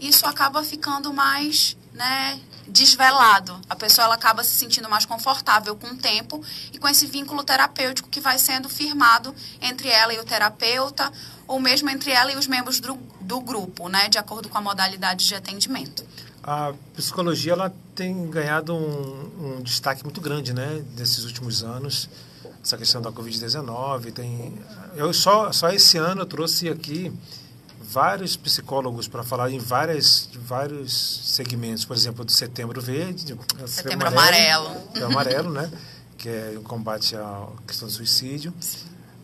isso 0.00 0.24
acaba 0.24 0.62
ficando 0.62 1.12
mais, 1.12 1.76
né, 1.92 2.38
desvelado. 2.68 3.60
A 3.68 3.76
pessoa 3.76 4.06
ela 4.06 4.14
acaba 4.14 4.42
se 4.42 4.50
sentindo 4.50 4.88
mais 4.88 5.04
confortável 5.04 5.76
com 5.76 5.88
o 5.88 5.96
tempo 5.96 6.42
e 6.72 6.78
com 6.78 6.88
esse 6.88 7.06
vínculo 7.06 7.44
terapêutico 7.44 8.08
que 8.08 8.20
vai 8.20 8.38
sendo 8.38 8.68
firmado 8.68 9.34
entre 9.60 9.88
ela 9.88 10.12
e 10.12 10.18
o 10.18 10.24
terapeuta 10.24 11.12
ou 11.46 11.60
mesmo 11.60 11.88
entre 11.88 12.10
ela 12.10 12.32
e 12.32 12.36
os 12.36 12.46
membros 12.46 12.80
do, 12.80 12.98
do 13.20 13.40
grupo, 13.40 13.88
né, 13.88 14.08
de 14.08 14.18
acordo 14.18 14.48
com 14.48 14.58
a 14.58 14.60
modalidade 14.60 15.26
de 15.26 15.34
atendimento. 15.34 16.04
A 16.42 16.72
psicologia 16.94 17.52
ela 17.52 17.74
tem 17.94 18.28
ganhado 18.28 18.74
um, 18.74 19.58
um 19.58 19.62
destaque 19.62 20.02
muito 20.04 20.20
grande, 20.20 20.52
né, 20.52 20.84
nesses 20.96 21.24
últimos 21.24 21.62
anos. 21.62 22.08
Essa 22.62 22.76
questão 22.76 23.00
da 23.00 23.12
Covid-19 23.12 24.12
tem, 24.12 24.58
eu 24.96 25.12
só 25.12 25.52
só 25.52 25.70
esse 25.70 25.98
ano 25.98 26.22
eu 26.22 26.26
trouxe 26.26 26.68
aqui 26.68 27.12
vários 27.88 28.36
psicólogos 28.36 29.06
para 29.06 29.22
falar 29.22 29.50
em 29.50 29.58
várias, 29.58 30.28
vários 30.34 31.34
segmentos, 31.34 31.84
por 31.84 31.96
exemplo, 31.96 32.24
do 32.24 32.32
Setembro 32.32 32.80
Verde, 32.80 33.36
Setembro 33.66 34.08
Amarelo, 34.08 34.66
amarelo, 34.66 35.06
amarelo 35.06 35.52
né? 35.52 35.70
que 36.18 36.28
é 36.28 36.54
o 36.56 36.62
combate 36.62 37.14
à 37.16 37.46
questão 37.66 37.86
do 37.86 37.94
suicídio. 37.94 38.52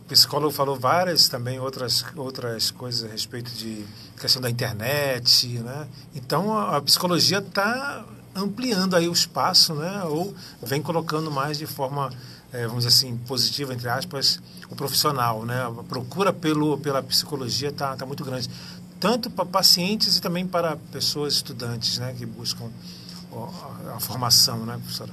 O 0.05 0.07
psicólogo 0.07 0.53
falou 0.53 0.77
várias 0.77 1.27
também 1.27 1.59
outras 1.59 2.05
outras 2.15 2.71
coisas 2.71 3.09
a 3.09 3.11
respeito 3.11 3.51
de 3.51 3.85
questão 4.19 4.41
da 4.41 4.49
internet, 4.49 5.47
né? 5.59 5.87
Então 6.13 6.55
a, 6.55 6.77
a 6.77 6.81
psicologia 6.81 7.39
está 7.39 8.05
ampliando 8.35 8.95
aí 8.95 9.07
o 9.07 9.13
espaço, 9.13 9.73
né? 9.73 10.03
Ou 10.03 10.33
vem 10.61 10.81
colocando 10.81 11.31
mais 11.31 11.57
de 11.57 11.65
forma 11.65 12.11
é, 12.53 12.67
vamos 12.67 12.85
dizer 12.85 12.95
assim, 12.95 13.17
positiva, 13.17 13.73
entre 13.73 13.89
aspas, 13.89 14.39
o 14.69 14.75
profissional. 14.75 15.43
Né? 15.43 15.59
A 15.65 15.83
procura 15.83 16.31
pelo, 16.31 16.77
pela 16.77 17.01
psicologia 17.01 17.69
está 17.69 17.95
tá 17.97 18.05
muito 18.05 18.23
grande. 18.23 18.49
Tanto 18.99 19.29
para 19.29 19.45
pacientes 19.45 20.15
e 20.17 20.21
também 20.21 20.47
para 20.47 20.77
pessoas, 20.91 21.33
estudantes, 21.33 21.97
né? 21.97 22.15
que 22.17 22.25
buscam 22.25 22.69
a, 23.33 23.95
a 23.95 23.99
formação, 23.99 24.65
né, 24.65 24.77
professora? 24.77 25.11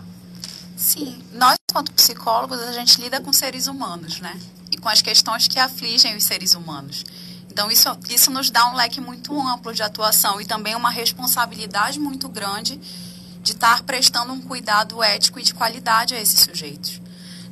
Sim, 0.77 1.23
nós, 1.33 1.57
quanto 1.73 1.93
psicólogos, 1.93 2.61
a 2.61 2.73
gente 2.73 3.01
lida 3.01 3.21
com 3.21 3.33
seres 3.33 3.67
humanos, 3.67 4.21
né? 4.21 4.39
E 4.71 4.77
com 4.77 4.89
as 4.89 5.03
questões 5.03 5.47
que 5.47 5.59
afligem 5.59 6.17
os 6.17 6.25
seres 6.25 6.55
humanos. 6.55 7.05
Então, 7.51 7.71
isso, 7.71 7.89
isso 8.09 8.31
nos 8.31 8.49
dá 8.49 8.71
um 8.71 8.75
leque 8.75 9.01
muito 9.01 9.39
amplo 9.47 9.75
de 9.75 9.83
atuação 9.83 10.41
e 10.41 10.47
também 10.47 10.75
uma 10.75 10.91
responsabilidade 10.91 11.99
muito 11.99 12.29
grande 12.29 12.81
de 13.43 13.53
estar 13.53 13.83
prestando 13.83 14.33
um 14.33 14.41
cuidado 14.41 15.03
ético 15.03 15.41
e 15.41 15.43
de 15.43 15.53
qualidade 15.53 16.15
a 16.15 16.21
esses 16.21 16.41
sujeitos. 16.41 17.00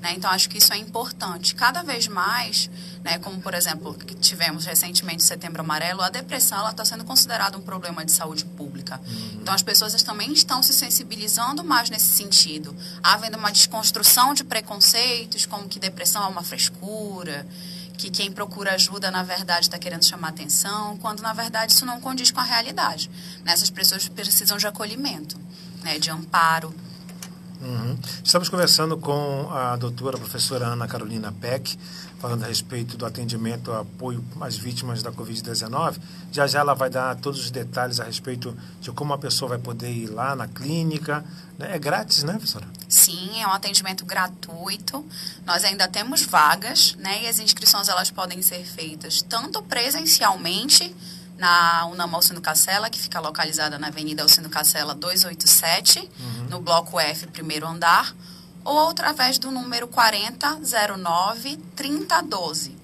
Né? 0.00 0.14
Então, 0.16 0.30
acho 0.30 0.48
que 0.48 0.58
isso 0.58 0.72
é 0.72 0.76
importante. 0.76 1.54
Cada 1.54 1.82
vez 1.82 2.06
mais, 2.06 2.70
né, 3.02 3.18
como, 3.18 3.40
por 3.40 3.54
exemplo, 3.54 3.94
que 3.94 4.14
tivemos 4.14 4.64
recentemente 4.64 5.22
Setembro 5.22 5.60
Amarelo, 5.60 6.02
a 6.02 6.08
depressão 6.08 6.68
está 6.68 6.84
sendo 6.84 7.04
considerada 7.04 7.58
um 7.58 7.60
problema 7.60 8.04
de 8.04 8.12
saúde 8.12 8.44
pública. 8.44 9.00
Uhum. 9.06 9.38
Então, 9.42 9.52
as 9.52 9.62
pessoas 9.62 10.00
também 10.02 10.32
estão 10.32 10.62
se 10.62 10.72
sensibilizando 10.72 11.64
mais 11.64 11.90
nesse 11.90 12.14
sentido. 12.14 12.74
Havendo 13.02 13.36
uma 13.36 13.50
desconstrução 13.50 14.34
de 14.34 14.44
preconceitos, 14.44 15.46
como 15.46 15.68
que 15.68 15.80
depressão 15.80 16.24
é 16.24 16.28
uma 16.28 16.42
frescura, 16.42 17.46
que 17.98 18.08
quem 18.10 18.30
procura 18.30 18.74
ajuda, 18.74 19.10
na 19.10 19.24
verdade, 19.24 19.66
está 19.66 19.78
querendo 19.78 20.04
chamar 20.04 20.28
atenção, 20.28 20.96
quando, 20.98 21.20
na 21.20 21.32
verdade, 21.32 21.72
isso 21.72 21.84
não 21.84 22.00
condiz 22.00 22.30
com 22.30 22.38
a 22.38 22.44
realidade. 22.44 23.10
Né? 23.44 23.52
Essas 23.52 23.68
pessoas 23.68 24.06
precisam 24.06 24.56
de 24.56 24.66
acolhimento, 24.68 25.36
né, 25.82 25.98
de 25.98 26.08
amparo. 26.08 26.72
Uhum. 27.60 27.98
Estamos 28.22 28.48
conversando 28.48 28.96
com 28.96 29.48
a 29.50 29.76
doutora 29.76 30.16
professora 30.16 30.66
Ana 30.66 30.86
Carolina 30.86 31.32
Peck, 31.32 31.76
falando 32.20 32.44
a 32.44 32.46
respeito 32.46 32.96
do 32.96 33.04
atendimento, 33.04 33.72
apoio 33.72 34.24
às 34.40 34.56
vítimas 34.56 35.02
da 35.02 35.10
Covid-19. 35.10 35.98
Já 36.30 36.46
já 36.46 36.60
ela 36.60 36.74
vai 36.74 36.88
dar 36.88 37.16
todos 37.16 37.40
os 37.40 37.50
detalhes 37.50 37.98
a 37.98 38.04
respeito 38.04 38.56
de 38.80 38.92
como 38.92 39.12
a 39.12 39.18
pessoa 39.18 39.50
vai 39.50 39.58
poder 39.58 39.90
ir 39.90 40.06
lá 40.06 40.36
na 40.36 40.46
clínica. 40.46 41.24
Né? 41.58 41.74
É 41.74 41.78
grátis, 41.78 42.22
né, 42.22 42.32
professora? 42.32 42.66
Sim, 42.88 43.42
é 43.42 43.46
um 43.46 43.52
atendimento 43.52 44.04
gratuito. 44.04 45.04
Nós 45.44 45.64
ainda 45.64 45.88
temos 45.88 46.22
vagas, 46.22 46.96
né? 46.98 47.24
E 47.24 47.26
as 47.26 47.38
inscrições 47.38 47.88
elas 47.88 48.10
podem 48.10 48.40
ser 48.40 48.64
feitas 48.64 49.20
tanto 49.22 49.62
presencialmente 49.62 50.94
na 51.38 51.86
Unama 51.86 52.18
Alcino 52.18 52.40
Cacela, 52.40 52.90
que 52.90 52.98
fica 52.98 53.20
localizada 53.20 53.78
na 53.78 53.86
Avenida 53.86 54.22
Alcino 54.22 54.50
Cacela 54.50 54.94
287, 54.94 56.00
uhum. 56.00 56.44
no 56.50 56.60
bloco 56.60 56.98
F, 56.98 57.26
primeiro 57.28 57.66
andar, 57.66 58.14
ou 58.64 58.90
através 58.90 59.38
do 59.38 59.50
número 59.50 59.86
4009 59.86 61.56
3012. 61.76 62.76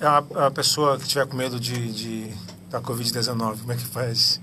A, 0.00 0.46
a 0.46 0.50
pessoa 0.50 0.98
que 0.98 1.08
tiver 1.08 1.26
com 1.26 1.36
medo 1.36 1.58
de, 1.58 1.92
de 1.92 2.36
da 2.68 2.80
Covid-19, 2.80 3.60
como 3.60 3.72
é 3.72 3.76
que 3.76 3.86
faz? 3.86 4.40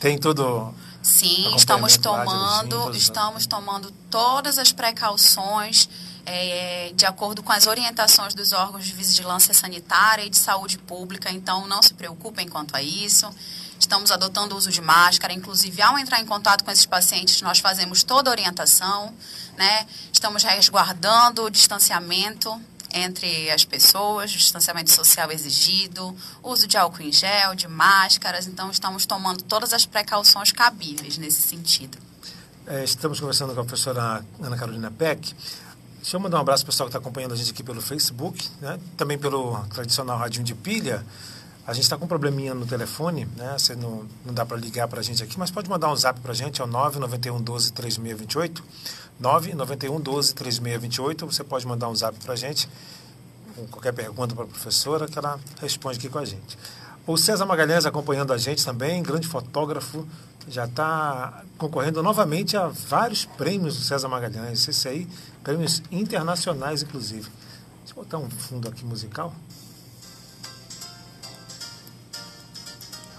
Tem 0.00 0.18
todo 0.18 0.74
Sim, 1.02 1.54
estamos 1.54 1.96
tomando, 1.96 2.90
estamos 2.90 3.46
tomando 3.46 3.92
todas 4.10 4.58
as 4.58 4.72
precauções 4.72 5.88
é, 6.26 6.92
de 6.94 7.06
acordo 7.06 7.42
com 7.42 7.52
as 7.52 7.66
orientações 7.66 8.34
dos 8.34 8.52
órgãos 8.52 8.84
de 8.84 8.92
vigilância 8.92 9.54
sanitária 9.54 10.24
e 10.24 10.28
de 10.28 10.36
saúde 10.36 10.76
pública, 10.76 11.30
então 11.30 11.66
não 11.66 11.80
se 11.82 11.94
preocupem 11.94 12.48
quanto 12.48 12.76
a 12.76 12.82
isso. 12.82 13.32
Estamos 13.78 14.10
adotando 14.10 14.54
o 14.54 14.58
uso 14.58 14.70
de 14.70 14.80
máscara, 14.80 15.32
inclusive 15.32 15.80
ao 15.80 15.96
entrar 15.98 16.20
em 16.20 16.26
contato 16.26 16.64
com 16.64 16.70
esses 16.70 16.86
pacientes, 16.86 17.40
nós 17.42 17.60
fazemos 17.60 18.02
toda 18.02 18.30
a 18.30 18.32
orientação, 18.32 19.14
né? 19.56 19.86
Estamos 20.12 20.42
resguardando 20.42 21.44
o 21.44 21.50
distanciamento 21.50 22.60
entre 22.92 23.50
as 23.50 23.64
pessoas, 23.64 24.32
o 24.32 24.38
distanciamento 24.38 24.90
social 24.90 25.30
exigido, 25.30 26.16
uso 26.42 26.66
de 26.66 26.76
álcool 26.76 27.02
em 27.02 27.12
gel, 27.12 27.54
de 27.54 27.68
máscaras, 27.68 28.46
então 28.46 28.70
estamos 28.70 29.04
tomando 29.04 29.42
todas 29.44 29.72
as 29.72 29.84
precauções 29.84 30.50
cabíveis 30.50 31.18
nesse 31.18 31.42
sentido. 31.42 31.98
É, 32.66 32.82
estamos 32.82 33.20
conversando 33.20 33.54
com 33.54 33.60
a 33.60 33.64
professora 33.64 34.24
Ana 34.40 34.56
Carolina 34.56 34.90
Peck. 34.90 35.34
Deixa 36.06 36.18
eu 36.18 36.20
mandar 36.20 36.36
um 36.36 36.40
abraço 36.42 36.62
para 36.62 36.68
o 36.68 36.72
pessoal 36.72 36.86
que 36.86 36.90
está 36.90 37.00
acompanhando 37.00 37.32
a 37.32 37.36
gente 37.36 37.50
aqui 37.50 37.64
pelo 37.64 37.82
Facebook, 37.82 38.48
né? 38.60 38.78
também 38.96 39.18
pelo 39.18 39.58
tradicional 39.74 40.16
Radinho 40.16 40.44
de 40.44 40.54
Pilha. 40.54 41.04
A 41.66 41.72
gente 41.72 41.82
está 41.82 41.96
com 41.96 42.04
um 42.04 42.06
probleminha 42.06 42.54
no 42.54 42.64
telefone, 42.64 43.26
né? 43.36 43.56
Você 43.58 43.74
não, 43.74 44.06
não 44.24 44.32
dá 44.32 44.46
para 44.46 44.56
ligar 44.56 44.86
para 44.86 45.00
a 45.00 45.02
gente 45.02 45.20
aqui, 45.24 45.36
mas 45.36 45.50
pode 45.50 45.68
mandar 45.68 45.90
um 45.90 45.96
zap 45.96 46.20
para 46.20 46.30
a 46.30 46.34
gente, 46.34 46.60
é 46.60 46.64
o 46.64 46.66
991 46.68 47.42
12 47.42 47.72
3628. 47.72 48.62
991 49.18 50.00
12 50.00 50.32
3628. 50.32 51.26
Você 51.26 51.42
pode 51.42 51.66
mandar 51.66 51.88
um 51.88 51.96
zap 51.96 52.16
para 52.20 52.34
a 52.34 52.36
gente 52.36 52.68
com 53.56 53.66
qualquer 53.66 53.92
pergunta 53.92 54.32
para 54.32 54.44
a 54.44 54.46
professora 54.46 55.08
que 55.08 55.18
ela 55.18 55.40
responde 55.60 55.98
aqui 55.98 56.08
com 56.08 56.20
a 56.20 56.24
gente. 56.24 56.56
O 57.04 57.16
César 57.16 57.46
Magalhães 57.46 57.84
acompanhando 57.84 58.32
a 58.32 58.38
gente 58.38 58.64
também, 58.64 59.02
grande 59.02 59.26
fotógrafo, 59.26 60.06
já 60.48 60.66
está 60.66 61.42
concorrendo 61.58 62.00
novamente 62.00 62.56
a 62.56 62.68
vários 62.68 63.24
prêmios 63.24 63.76
do 63.76 63.82
César 63.82 64.08
Magalhães. 64.08 64.68
Esse 64.68 64.88
aí 64.88 65.08
prêmios 65.46 65.80
internacionais, 65.92 66.82
inclusive. 66.82 67.30
Deixa 67.78 67.92
eu 67.96 68.02
botar 68.02 68.18
um 68.18 68.28
fundo 68.28 68.68
aqui 68.68 68.84
musical. 68.84 69.32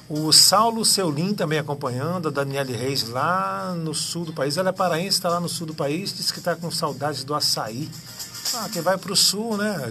O 0.10 0.34
Saulo 0.34 0.84
Seulin 0.84 1.34
também 1.34 1.58
acompanhando, 1.58 2.28
a 2.28 2.32
Daniele 2.32 2.74
Reis 2.74 3.08
lá 3.08 3.74
no 3.76 3.94
sul 3.94 4.26
do 4.26 4.34
país. 4.34 4.58
Ela 4.58 4.70
é 4.70 4.74
paraense, 4.74 5.18
está 5.18 5.30
lá 5.30 5.40
no 5.40 5.48
sul 5.48 5.68
do 5.68 5.74
país, 5.74 6.14
diz 6.14 6.30
que 6.30 6.40
está 6.40 6.54
com 6.54 6.70
saudades 6.70 7.24
do 7.24 7.34
açaí. 7.34 7.90
Ah, 8.56 8.68
quem 8.74 8.82
vai 8.82 8.98
para 8.98 9.14
o 9.14 9.16
sul, 9.16 9.56
né? 9.56 9.90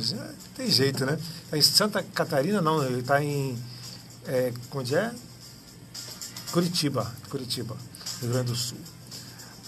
Tem 0.54 0.70
jeito, 0.70 1.06
né? 1.06 1.18
Tá 1.50 1.56
em 1.56 1.62
Santa 1.62 2.02
Catarina, 2.02 2.60
não, 2.60 2.84
ele 2.84 3.00
está 3.00 3.22
em. 3.22 3.56
É, 4.26 4.52
onde 4.74 4.94
é? 4.94 5.10
Curitiba, 6.52 7.10
Curitiba, 7.30 7.76
Rio 8.20 8.30
Grande 8.30 8.52
do 8.52 8.56
Sul. 8.56 8.95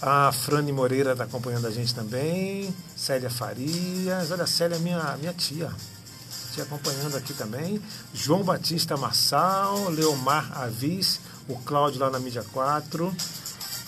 A 0.01 0.31
Frane 0.31 0.71
Moreira 0.71 1.11
está 1.11 1.25
acompanhando 1.25 1.67
a 1.67 1.71
gente 1.71 1.93
também. 1.93 2.73
Célia 2.95 3.29
Farias. 3.29 4.31
Olha, 4.31 4.47
Célia 4.47 4.77
é 4.77 4.79
minha, 4.79 5.17
minha 5.17 5.33
tia. 5.33 5.69
Te 6.53 6.61
acompanhando 6.61 7.17
aqui 7.17 7.33
também. 7.33 7.81
João 8.13 8.41
Batista 8.41 8.95
Marçal, 8.95 9.89
Leomar 9.89 10.57
Avis, 10.57 11.19
o 11.49 11.55
Cláudio 11.57 11.99
lá 11.99 12.09
na 12.09 12.19
Mídia 12.19 12.45
4. 12.53 13.13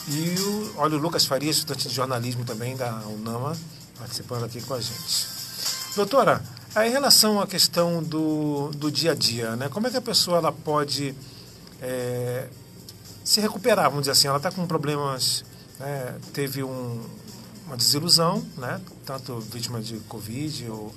E 0.10 0.40
o, 0.40 0.74
olha, 0.78 0.98
o 0.98 1.00
Lucas 1.00 1.26
Farias, 1.26 1.58
estudante 1.58 1.88
de 1.88 1.96
jornalismo 1.96 2.44
também 2.44 2.76
da 2.76 2.92
UNAMA, 3.08 3.56
participando 3.98 4.44
aqui 4.44 4.60
com 4.62 4.74
a 4.74 4.82
gente. 4.82 5.28
Doutora, 5.96 6.44
em 6.76 6.90
relação 6.90 7.40
à 7.40 7.48
questão 7.48 8.04
do, 8.04 8.70
do 8.76 8.92
dia 8.92 9.12
a 9.12 9.16
dia, 9.16 9.56
né? 9.56 9.70
como 9.70 9.88
é 9.88 9.90
que 9.90 9.98
a 9.98 10.02
pessoa 10.02 10.40
ela 10.40 10.52
pode 10.52 11.16
é, 11.82 12.48
se 13.24 13.40
recuperar, 13.40 13.86
vamos 13.86 14.02
dizer 14.02 14.12
assim? 14.12 14.28
Ela 14.28 14.38
está 14.38 14.52
com 14.52 14.66
problemas 14.66 15.44
né, 15.82 16.16
teve 16.32 16.64
um, 16.64 17.02
uma 17.66 17.76
desilusão, 17.76 18.46
né, 18.58 18.80
tanto 19.04 19.40
vítima 19.40 19.82
de 19.82 19.98
Covid, 20.02 20.70
ou, 20.70 20.94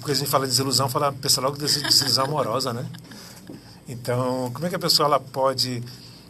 porque 0.00 0.12
a 0.12 0.14
gente 0.14 0.28
fala 0.28 0.46
de 0.46 0.50
desilusão, 0.50 0.88
fala, 0.88 1.12
pensa 1.12 1.40
logo 1.40 1.56
de 1.56 1.62
desilusão 1.62 2.24
amorosa, 2.24 2.72
né? 2.72 2.86
Então, 3.86 4.50
como 4.52 4.66
é 4.66 4.70
que 4.70 4.74
a 4.74 4.78
pessoa 4.78 5.06
ela 5.06 5.20
pode 5.20 5.82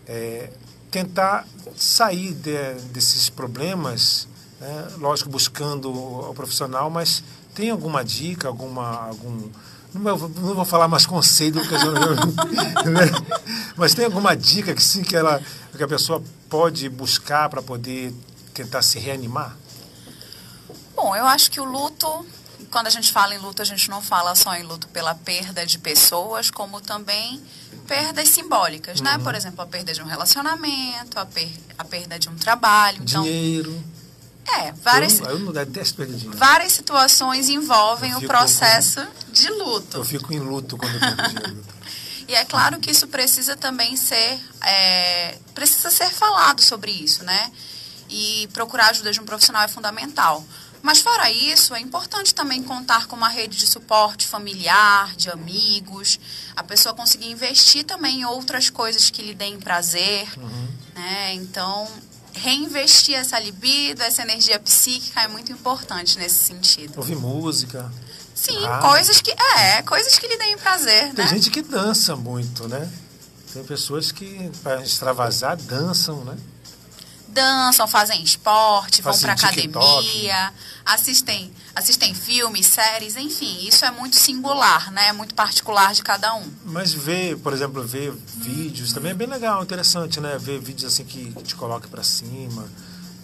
é, 0.07 0.51
tentar 0.91 1.47
sair 1.77 2.35
de, 2.35 2.75
desses 2.93 3.31
problemas, 3.31 4.29
né, 4.61 4.89
lógico, 4.99 5.31
buscando 5.31 5.91
o, 5.91 6.35
profissional, 6.35 6.91
mas 6.91 7.23
tem 7.55 7.71
alguma 7.71 8.05
dica, 8.05 8.49
alguma, 8.49 9.07
algum, 9.07 9.49
não 9.95 10.17
vou, 10.17 10.65
falar 10.65 10.89
mais 10.89 11.07
conselho, 11.07 11.61
porque 11.61 11.75
eu, 11.75 11.93
né? 12.91 13.11
mas 13.77 13.95
tem 13.95 14.05
alguma 14.05 14.37
dica 14.37 14.75
que 14.75 14.83
sim 14.83 15.03
que 15.03 15.15
ela 15.17 15.41
que 15.77 15.83
a 15.83 15.89
pessoa 15.89 16.23
pode 16.55 16.89
buscar 16.89 17.49
para 17.49 17.61
poder 17.61 18.15
tentar 18.53 18.81
se 18.81 18.97
reanimar? 19.01 19.57
Bom, 20.95 21.17
eu 21.17 21.27
acho 21.27 21.51
que 21.51 21.61
o 21.61 21.65
luto, 21.65 22.07
quando 22.71 22.87
a 22.87 22.91
gente 22.91 23.11
fala 23.11 23.35
em 23.35 23.39
luto, 23.39 23.61
a 23.61 23.65
gente 23.65 23.91
não 23.91 24.01
fala 24.01 24.37
só 24.37 24.55
em 24.55 24.63
luto 24.63 24.87
pela 24.87 25.17
perda 25.17 25.67
de 25.67 25.81
pessoas, 25.81 26.53
como 26.53 26.81
também 26.81 27.43
perdas 27.89 28.29
simbólicas, 28.29 29.01
né? 29.01 29.11
uhum. 29.11 29.19
né? 29.19 29.25
Por 29.25 29.35
exemplo, 29.35 29.63
a 29.63 29.67
perda 29.67 29.93
de 29.93 30.01
um 30.01 30.07
relacionamento, 30.07 31.19
a, 31.19 31.27
per 31.27 31.49
a 31.77 31.85
perda 31.85 32.21
de 32.21 32.29
um 32.29 32.37
trabalho. 32.37 33.03
Então 33.03 33.25
Dinheiro. 33.25 33.83
Então, 34.45 34.55
é, 34.55 34.71
várias, 34.71 35.19
eu, 35.19 35.47
eu 35.47 35.53
detesto 35.53 35.97
perder 35.97 36.19
dinheiro. 36.19 36.39
Várias 36.39 36.73
situações 36.73 37.49
envolvem 37.49 38.15
o 38.15 38.23
processo 38.23 39.05
de 39.33 39.49
luto. 39.49 39.97
Eu 39.97 40.05
fico 40.05 40.33
em 40.33 40.39
luto 40.39 40.77
quando 40.77 40.95
eu 40.95 41.01
perco 41.01 41.29
dinheiro. 41.31 41.65
E 42.27 42.35
é 42.35 42.45
claro 42.45 42.79
que 42.81 42.91
isso 42.91 43.07
precisa 43.09 43.57
também 43.57 43.97
ser, 43.97 44.41
é, 44.63 45.39
precisa 45.55 45.91
ser 45.91 46.11
falado 46.11 46.63
sobre 46.63 46.91
isso, 46.91 47.23
né? 47.25 47.53
E 48.09 48.49
procurar 48.53 48.87
a 48.87 48.91
ajuda 48.91 49.13
de 49.13 49.21
um 49.21 49.25
profissional 49.25 49.63
é 49.63 49.69
fundamental. 49.69 50.45
Mas 50.85 51.01
fora 51.01 51.31
isso, 51.31 51.75
é 51.75 51.81
importante 51.81 52.35
também 52.35 52.63
contar 52.63 53.07
com 53.07 53.17
uma 53.17 53.31
rede 53.31 53.57
de 53.57 53.67
suporte 53.67 54.27
familiar, 54.27 55.17
de 55.17 55.31
amigos, 55.31 56.21
a 56.55 56.63
pessoa 56.63 56.95
conseguir 56.95 57.31
investir 57.31 57.85
também 57.85 58.21
em 58.21 58.25
outras 58.27 58.69
coisas 58.69 59.09
que 59.09 59.23
lhe 59.23 59.35
deem 59.35 59.59
prazer, 59.59 60.29
uhum. 60.37 60.69
né? 60.95 61.33
Então, 61.37 61.89
reinvestir 62.35 63.15
essa 63.15 63.39
libido, 63.39 64.03
essa 64.03 64.21
energia 64.23 64.59
psíquica 64.59 65.23
é 65.23 65.29
muito 65.29 65.51
importante 65.51 66.19
nesse 66.19 66.45
sentido. 66.45 66.99
Ouvir 66.99 67.17
música. 67.17 67.91
Sim, 68.35 68.59
ah. 68.67 68.79
coisas 68.79 69.21
que 69.21 69.31
é, 69.31 69.83
coisas 69.83 70.19
que 70.19 70.27
lhe 70.27 70.37
deem 70.37 70.59
prazer, 70.59 71.15
Tem 71.15 71.25
né? 71.25 71.29
gente 71.29 71.51
que 71.51 71.63
dança 71.63 72.17
muito, 72.17 72.67
né? 72.69 72.91
Tem 73.53 73.63
pessoas 73.63 74.11
que 74.11 74.51
para 74.63 74.83
extravasar 74.83 75.57
dançam, 75.57 76.25
né? 76.25 76.37
dançam, 77.35 77.87
fazem 77.87 78.23
esporte, 78.23 79.03
vão 79.03 79.19
para 79.19 79.33
academia, 79.33 80.53
assistem, 80.87 81.53
assistem 81.75 82.15
filmes, 82.15 82.67
séries, 82.67 83.17
enfim, 83.17 83.67
isso 83.67 83.85
é 83.85 83.91
muito 83.91 84.17
singular, 84.17 84.91
né? 84.93 85.09
É 85.09 85.13
muito 85.13 85.35
particular 85.35 85.93
de 85.93 86.03
cada 86.03 86.33
um. 86.37 86.49
Mas 86.65 86.95
ver, 86.95 87.37
por 87.39 87.53
exemplo, 87.53 87.83
ver 87.83 88.13
vídeos 88.37 88.93
também 88.93 89.11
é 89.11 89.15
bem 89.15 89.27
legal, 89.27 89.63
interessante, 89.63 90.21
né? 90.21 90.39
Ver 90.39 90.61
vídeos 90.61 90.93
assim 90.93 91.05
que, 91.05 91.33
que 91.33 91.43
te 91.43 91.57
coloca 91.57 91.89
para 91.89 92.05
cima, 92.05 92.67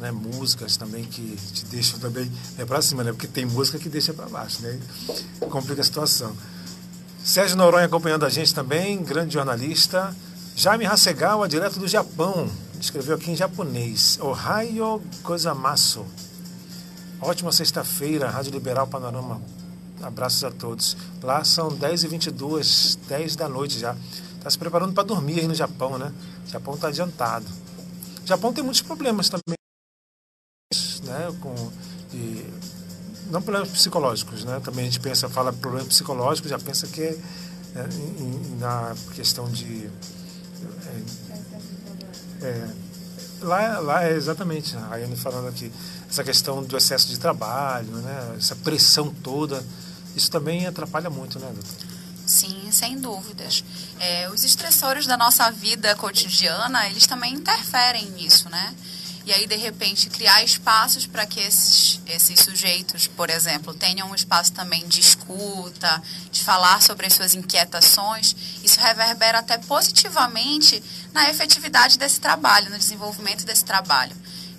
né? 0.00 0.11
Músicas 0.11 0.76
também 0.76 1.04
que 1.04 1.37
te 1.52 1.64
deixam 1.66 1.99
também 1.99 2.30
é 2.59 2.64
para 2.64 2.83
cima, 2.83 3.04
né? 3.04 3.12
Porque 3.12 3.26
tem 3.26 3.45
música 3.45 3.78
que 3.78 3.88
deixa 3.88 4.12
para 4.12 4.26
baixo, 4.26 4.62
né? 4.62 4.78
Complica 5.50 5.80
a 5.80 5.85
situação. 5.85 6.37
Sérgio 7.23 7.57
Noronha 7.57 7.87
acompanhando 7.87 8.25
a 8.25 8.28
gente 8.28 8.54
também, 8.54 9.02
grande 9.02 9.35
jornalista. 9.35 10.14
Jaime 10.57 10.87
Hasegawa, 10.87 11.49
direto 11.49 11.78
do 11.78 11.87
Japão 11.87 12.50
escreveu 12.80 13.16
aqui 13.16 13.30
em 13.30 13.37
japonês. 13.37 14.19
Ohio 14.21 15.02
Gozamasu. 15.23 16.04
Ótima 17.21 17.52
sexta-feira, 17.52 18.30
Rádio 18.30 18.52
Liberal 18.52 18.87
Panorama. 18.87 19.40
Abraços 20.02 20.42
a 20.45 20.50
todos. 20.50 20.97
Lá 21.23 21.45
são 21.45 21.69
10h22, 21.69 22.99
10 23.07 23.37
da 23.37 23.49
noite 23.49 23.78
já. 23.78 23.95
Está 24.38 24.49
se 24.49 24.59
preparando 24.59 24.95
para 24.95 25.02
dormir 25.02 25.40
aí 25.40 25.47
no 25.47 25.54
Japão, 25.54 25.99
né? 25.99 26.11
O 26.47 26.50
Japão 26.50 26.75
está 26.75 26.88
adiantado. 26.88 27.45
O 28.25 28.26
Japão 28.26 28.52
tem 28.52 28.64
muitos 28.64 28.80
problemas 28.80 29.28
também, 29.28 29.57
né? 31.02 31.33
Com, 31.40 31.54
não 33.30 33.40
problemas 33.40 33.71
psicológicos, 33.71 34.45
né? 34.45 34.61
Também 34.64 34.83
a 34.83 34.87
gente 34.87 35.00
pensa, 35.00 35.28
fala 35.28 35.52
problemas 35.52 35.88
psicológicos, 35.88 36.50
já 36.50 36.59
pensa 36.59 36.87
que 36.87 37.02
é, 37.02 37.19
é 37.76 37.88
em, 38.19 38.57
na 38.59 38.95
questão 39.14 39.49
de 39.49 39.88
é, 42.42 42.47
é, 42.47 42.69
lá, 43.40 43.78
lá 43.78 44.04
é 44.04 44.12
exatamente, 44.12 44.76
a 44.76 44.95
Ayane 44.95 45.16
falando 45.16 45.49
aqui, 45.49 45.73
essa 46.09 46.25
questão 46.25 46.62
do 46.62 46.76
excesso 46.76 47.09
de 47.09 47.19
trabalho, 47.19 47.90
né, 47.97 48.35
essa 48.37 48.57
pressão 48.57 49.14
toda, 49.23 49.64
isso 50.16 50.30
também 50.30 50.66
atrapalha 50.66 51.09
muito, 51.11 51.38
né, 51.38 51.47
doutor? 51.52 51.90
Sim, 52.26 52.71
sem 52.71 52.99
dúvidas. 53.00 53.64
É, 53.99 54.30
os 54.30 54.45
estressores 54.45 55.04
da 55.04 55.16
nossa 55.16 55.50
vida 55.50 55.95
cotidiana, 55.97 56.87
eles 56.87 57.04
também 57.04 57.35
interferem 57.35 58.09
nisso, 58.11 58.49
né? 58.49 58.73
E 59.27 59.33
aí, 59.33 59.47
de 59.47 59.57
repente, 59.57 60.09
criar 60.09 60.43
espaços 60.43 61.07
para 61.07 61.27
que 61.27 61.41
esses, 61.41 62.00
esses 62.07 62.41
sujeitos, 62.41 63.07
por 63.07 63.29
exemplo, 63.29 63.75
tenham 63.75 64.11
um 64.11 64.15
espaço 64.15 64.53
também 64.53 64.87
de 64.89 65.00
escuta, 65.00 66.03
de 66.31 66.43
falar 66.43 66.81
sobre 66.81 67.07
as 67.07 67.12
suas 67.12 67.35
inquietações, 67.35 68.35
isso 68.65 68.81
reverbera 68.81 69.41
até 69.41 69.59
positivamente 69.59 70.83
na 71.12 71.29
efetividade 71.29 71.99
desse 71.99 72.21
trabalho, 72.21 72.71
no 72.71 72.79
desenvolvimento 72.79 73.45
desse 73.45 73.65
trabalho. 73.65 74.17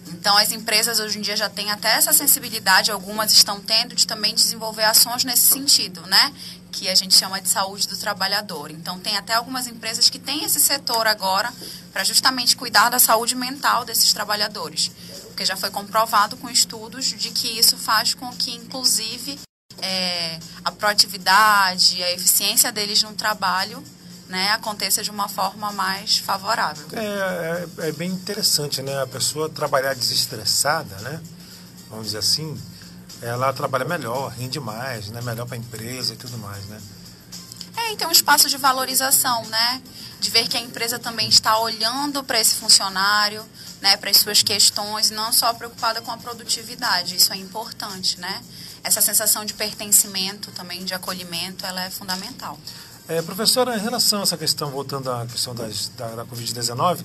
Então, 0.08 0.38
as 0.38 0.52
empresas 0.52 1.00
hoje 1.00 1.18
em 1.18 1.22
dia 1.22 1.36
já 1.36 1.50
têm 1.50 1.72
até 1.72 1.94
essa 1.96 2.14
sensibilidade, 2.14 2.92
algumas 2.92 3.32
estão 3.32 3.60
tendo, 3.60 3.96
de 3.96 4.06
também 4.06 4.36
desenvolver 4.36 4.84
ações 4.84 5.24
nesse 5.24 5.44
sentido, 5.44 6.02
né? 6.06 6.34
Que 6.72 6.90
a 6.90 6.96
gente 6.96 7.16
chama 7.16 7.42
de 7.42 7.50
saúde 7.50 7.88
do 7.88 7.98
trabalhador. 7.98 8.72
Então, 8.72 9.00
tem 9.00 9.18
até 9.18 9.34
algumas 9.34 9.68
empresas 9.68 10.10
que 10.10 10.18
têm 10.18 10.44
esse 10.44 10.60
setor 10.60 11.06
agora 11.06 11.52
para 11.92 12.04
justamente 12.04 12.56
cuidar 12.56 12.90
da 12.90 13.00
saúde 13.00 13.36
mental 13.36 13.84
desses 13.84 14.14
trabalhadores. 14.14 14.92
Porque 15.28 15.46
já 15.46 15.58
foi 15.58 15.70
comprovado 15.70 16.38
com 16.38 16.50
estudos 16.50 17.06
de 17.06 17.30
que 17.32 17.48
isso 17.60 17.78
faz 17.78 18.14
com 18.14 18.30
que, 18.32 18.52
inclusive, 18.52 19.40
é, 19.82 20.40
a 20.64 20.72
proatividade, 20.72 22.02
a 22.04 22.12
eficiência 22.12 22.72
deles 22.72 23.04
no 23.04 23.14
trabalho 23.14 23.84
né, 24.32 24.50
aconteça 24.52 25.04
de 25.04 25.12
uma 25.12 25.28
forma 25.28 25.72
mais 25.74 26.18
favorável. 26.18 26.88
É, 26.94 27.68
é, 27.84 27.90
é, 27.90 27.92
bem 27.92 28.10
interessante, 28.10 28.82
né? 28.82 29.02
A 29.02 29.06
pessoa 29.06 29.50
trabalhar 29.50 29.94
desestressada, 29.94 30.96
né? 31.02 31.22
Vamos 31.90 32.08
dizer 32.08 32.20
assim, 32.20 32.58
ela 33.22 33.54
trabalha 33.54 33.86
melhor, 33.86 34.30
rende 34.32 34.60
mais, 34.60 35.10
né? 35.10 35.22
Melhor 35.22 35.46
para 35.46 35.56
a 35.56 35.60
empresa 35.60 36.14
e 36.14 36.18
tudo 36.18 36.38
mais, 36.38 36.66
né? 36.66 36.82
É, 37.78 37.92
então 37.92 38.10
um 38.10 38.12
espaço 38.12 38.50
de 38.50 38.58
valorização, 38.58 39.46
né? 39.46 39.82
De 40.20 40.30
ver 40.30 40.48
que 40.48 40.58
a 40.58 40.60
empresa 40.60 41.00
também 41.00 41.30
está 41.30 41.60
olhando 41.60 42.24
para 42.24 42.40
esse 42.40 42.56
funcionário, 42.56 43.44
né? 43.82 43.96
Para 43.98 44.10
as 44.10 44.18
suas 44.18 44.42
questões, 44.42 45.12
não 45.12 45.32
só 45.32 45.54
preocupada 45.54 46.02
com 46.02 46.12
a 46.12 46.18
produtividade. 46.18 47.16
Isso 47.16 47.32
é 47.32 47.38
importante, 47.38 48.20
né? 48.20 48.42
Essa 48.84 49.02
sensação 49.02 49.46
de 49.46 49.54
pertencimento 49.54 50.52
também, 50.52 50.84
de 50.84 50.94
acolhimento, 50.94 51.66
ela 51.66 51.84
é 51.84 51.90
fundamental. 51.90 52.60
É, 53.08 53.22
professora, 53.22 53.76
em 53.76 53.80
relação 53.80 54.20
a 54.20 54.24
essa 54.24 54.38
questão, 54.38 54.72
voltando 54.72 55.12
à 55.12 55.26
questão 55.26 55.54
das, 55.54 55.90
da, 55.90 56.08
da 56.16 56.26
Covid-19, 56.26 57.04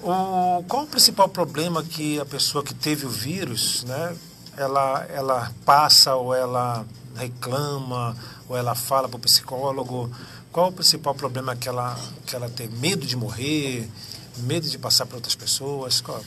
o, 0.00 0.64
qual 0.68 0.84
o 0.84 0.86
principal 0.86 1.28
problema 1.28 1.82
que 1.82 2.20
a 2.20 2.26
pessoa 2.26 2.62
que 2.62 2.74
teve 2.74 3.06
o 3.06 3.08
vírus, 3.08 3.84
né, 3.84 4.16
ela, 4.56 5.06
ela 5.10 5.52
passa 5.64 6.14
ou 6.14 6.34
ela 6.34 6.84
reclama 7.16 8.16
ou 8.48 8.56
ela 8.56 8.74
fala 8.74 9.08
para 9.08 9.16
o 9.16 9.20
psicólogo? 9.20 10.10
Qual 10.50 10.68
o 10.68 10.72
principal 10.72 11.14
problema 11.14 11.56
que 11.56 11.68
ela, 11.68 11.98
que 12.26 12.36
ela 12.36 12.48
tem? 12.48 12.68
Medo 12.68 13.06
de 13.06 13.16
morrer? 13.16 13.88
Medo 14.38 14.68
de 14.68 14.78
passar 14.78 15.06
para 15.06 15.16
outras 15.16 15.34
pessoas? 15.34 16.00
Qual? 16.00 16.22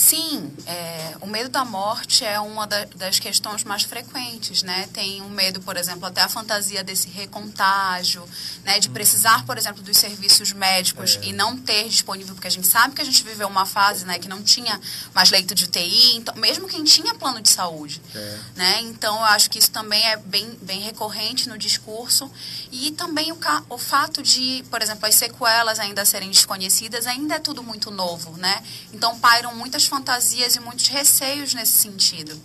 Sim, 0.00 0.50
é, 0.66 1.16
o 1.20 1.26
medo 1.26 1.48
da 1.48 1.64
morte 1.64 2.24
é 2.24 2.38
uma 2.40 2.66
da, 2.66 2.84
das 2.96 3.18
questões 3.18 3.64
mais 3.64 3.82
frequentes, 3.82 4.62
né? 4.62 4.88
Tem 4.92 5.20
um 5.22 5.28
medo, 5.28 5.60
por 5.60 5.76
exemplo, 5.76 6.06
até 6.06 6.22
a 6.22 6.28
fantasia 6.28 6.84
desse 6.84 7.08
recontágio, 7.08 8.26
né? 8.64 8.78
De 8.78 8.88
precisar, 8.88 9.44
por 9.44 9.58
exemplo, 9.58 9.82
dos 9.82 9.98
serviços 9.98 10.52
médicos 10.52 11.16
é. 11.16 11.26
e 11.26 11.32
não 11.32 11.56
ter 11.56 11.88
disponível, 11.88 12.34
porque 12.34 12.48
a 12.48 12.50
gente 12.50 12.66
sabe 12.66 12.94
que 12.94 13.02
a 13.02 13.04
gente 13.04 13.22
viveu 13.24 13.48
uma 13.48 13.66
fase, 13.66 14.04
né? 14.06 14.18
Que 14.18 14.28
não 14.28 14.42
tinha 14.42 14.80
mais 15.12 15.30
leito 15.30 15.54
de 15.54 15.64
UTI, 15.64 16.16
então, 16.16 16.34
mesmo 16.36 16.66
quem 16.66 16.82
tinha 16.82 17.14
plano 17.14 17.40
de 17.42 17.50
saúde, 17.50 18.00
é. 18.14 18.38
né? 18.56 18.80
Então, 18.82 19.16
eu 19.16 19.24
acho 19.24 19.50
que 19.50 19.58
isso 19.58 19.70
também 19.70 20.02
é 20.06 20.16
bem, 20.16 20.58
bem 20.62 20.80
recorrente 20.80 21.46
no 21.48 21.58
discurso 21.58 22.30
e 22.72 22.90
também 22.92 23.32
o, 23.32 23.38
o 23.68 23.76
fato 23.76 24.22
de, 24.22 24.64
por 24.70 24.80
exemplo, 24.80 25.06
as 25.06 25.14
sequelas 25.14 25.78
ainda 25.78 26.06
serem 26.06 26.30
desconhecidas, 26.30 27.06
ainda 27.06 27.34
é 27.34 27.38
tudo 27.38 27.62
muito 27.62 27.90
novo, 27.90 28.36
né? 28.38 28.62
Então, 28.94 29.18
pairam 29.18 29.54
muitas 29.54 29.80
muitas 29.80 29.86
fantasias 29.90 30.54
e 30.54 30.60
muitos 30.60 30.86
receios 30.86 31.52
nesse 31.52 31.72
sentido. 31.72 32.40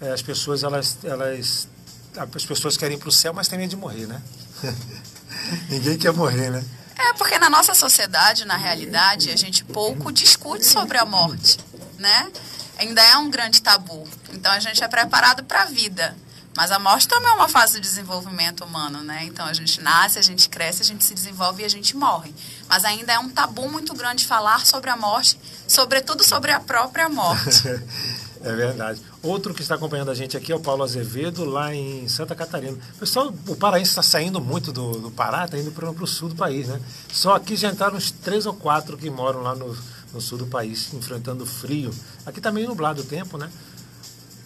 É, 0.00 0.12
as 0.12 0.22
pessoas, 0.22 0.62
elas, 0.62 0.96
elas, 1.02 1.68
as 2.16 2.44
pessoas 2.46 2.76
querem 2.76 2.96
ir 2.96 3.00
para 3.00 3.08
o 3.08 3.12
céu, 3.12 3.34
mas 3.34 3.48
têm 3.48 3.58
medo 3.58 3.70
de 3.70 3.76
morrer, 3.76 4.06
né? 4.06 4.22
Ninguém 5.68 5.98
quer 5.98 6.12
morrer, 6.12 6.50
né? 6.50 6.64
É, 6.96 7.12
porque 7.14 7.38
na 7.38 7.50
nossa 7.50 7.74
sociedade, 7.74 8.44
na 8.44 8.56
realidade, 8.56 9.30
a 9.30 9.36
gente 9.36 9.64
pouco 9.64 10.12
discute 10.12 10.64
sobre 10.64 10.96
a 10.98 11.04
morte, 11.04 11.58
né? 11.98 12.30
Ainda 12.78 13.02
é 13.02 13.16
um 13.16 13.28
grande 13.28 13.60
tabu. 13.60 14.08
Então 14.32 14.52
a 14.52 14.60
gente 14.60 14.82
é 14.82 14.88
preparado 14.88 15.44
para 15.44 15.62
a 15.62 15.66
vida. 15.66 16.16
Mas 16.56 16.70
a 16.70 16.78
morte 16.78 17.06
também 17.06 17.30
é 17.30 17.34
uma 17.34 17.48
fase 17.48 17.74
do 17.74 17.80
desenvolvimento 17.80 18.64
humano, 18.64 19.02
né? 19.02 19.24
Então 19.24 19.46
a 19.46 19.52
gente 19.52 19.80
nasce, 19.80 20.18
a 20.18 20.22
gente 20.22 20.48
cresce, 20.48 20.82
a 20.82 20.84
gente 20.84 21.04
se 21.04 21.14
desenvolve 21.14 21.62
e 21.62 21.64
a 21.64 21.68
gente 21.68 21.96
morre. 21.96 22.34
Mas 22.68 22.84
ainda 22.84 23.12
é 23.12 23.18
um 23.18 23.28
tabu 23.28 23.70
muito 23.70 23.94
grande 23.94 24.26
falar 24.26 24.66
sobre 24.66 24.90
a 24.90 24.96
morte, 24.96 25.38
sobretudo 25.70 26.24
sobre 26.24 26.50
a 26.50 26.58
própria 26.58 27.08
morte. 27.08 27.68
é 28.42 28.52
verdade. 28.52 29.00
Outro 29.22 29.54
que 29.54 29.62
está 29.62 29.76
acompanhando 29.76 30.10
a 30.10 30.14
gente 30.14 30.36
aqui 30.36 30.50
é 30.50 30.56
o 30.56 30.60
Paulo 30.60 30.82
Azevedo, 30.82 31.44
lá 31.44 31.72
em 31.72 32.08
Santa 32.08 32.34
Catarina. 32.34 32.76
Pessoal, 32.98 33.32
o 33.46 33.54
paraense 33.54 33.90
está 33.90 34.02
saindo 34.02 34.40
muito 34.40 34.72
do, 34.72 34.98
do 34.98 35.10
Pará, 35.12 35.44
está 35.44 35.56
indo 35.56 35.70
para 35.70 35.88
o 35.88 36.06
sul 36.06 36.28
do 36.28 36.34
país, 36.34 36.66
né? 36.66 36.80
Só 37.12 37.36
aqui 37.36 37.54
já 37.54 37.70
entraram 37.70 37.96
uns 37.96 38.10
três 38.10 38.46
ou 38.46 38.54
quatro 38.54 38.98
que 38.98 39.08
moram 39.08 39.42
lá 39.42 39.54
no, 39.54 39.76
no 40.12 40.20
sul 40.20 40.38
do 40.38 40.46
país, 40.46 40.92
enfrentando 40.92 41.46
frio. 41.46 41.94
Aqui 42.26 42.40
está 42.40 42.50
meio 42.50 42.68
nublado 42.68 43.02
o 43.02 43.04
tempo, 43.04 43.38
né? 43.38 43.48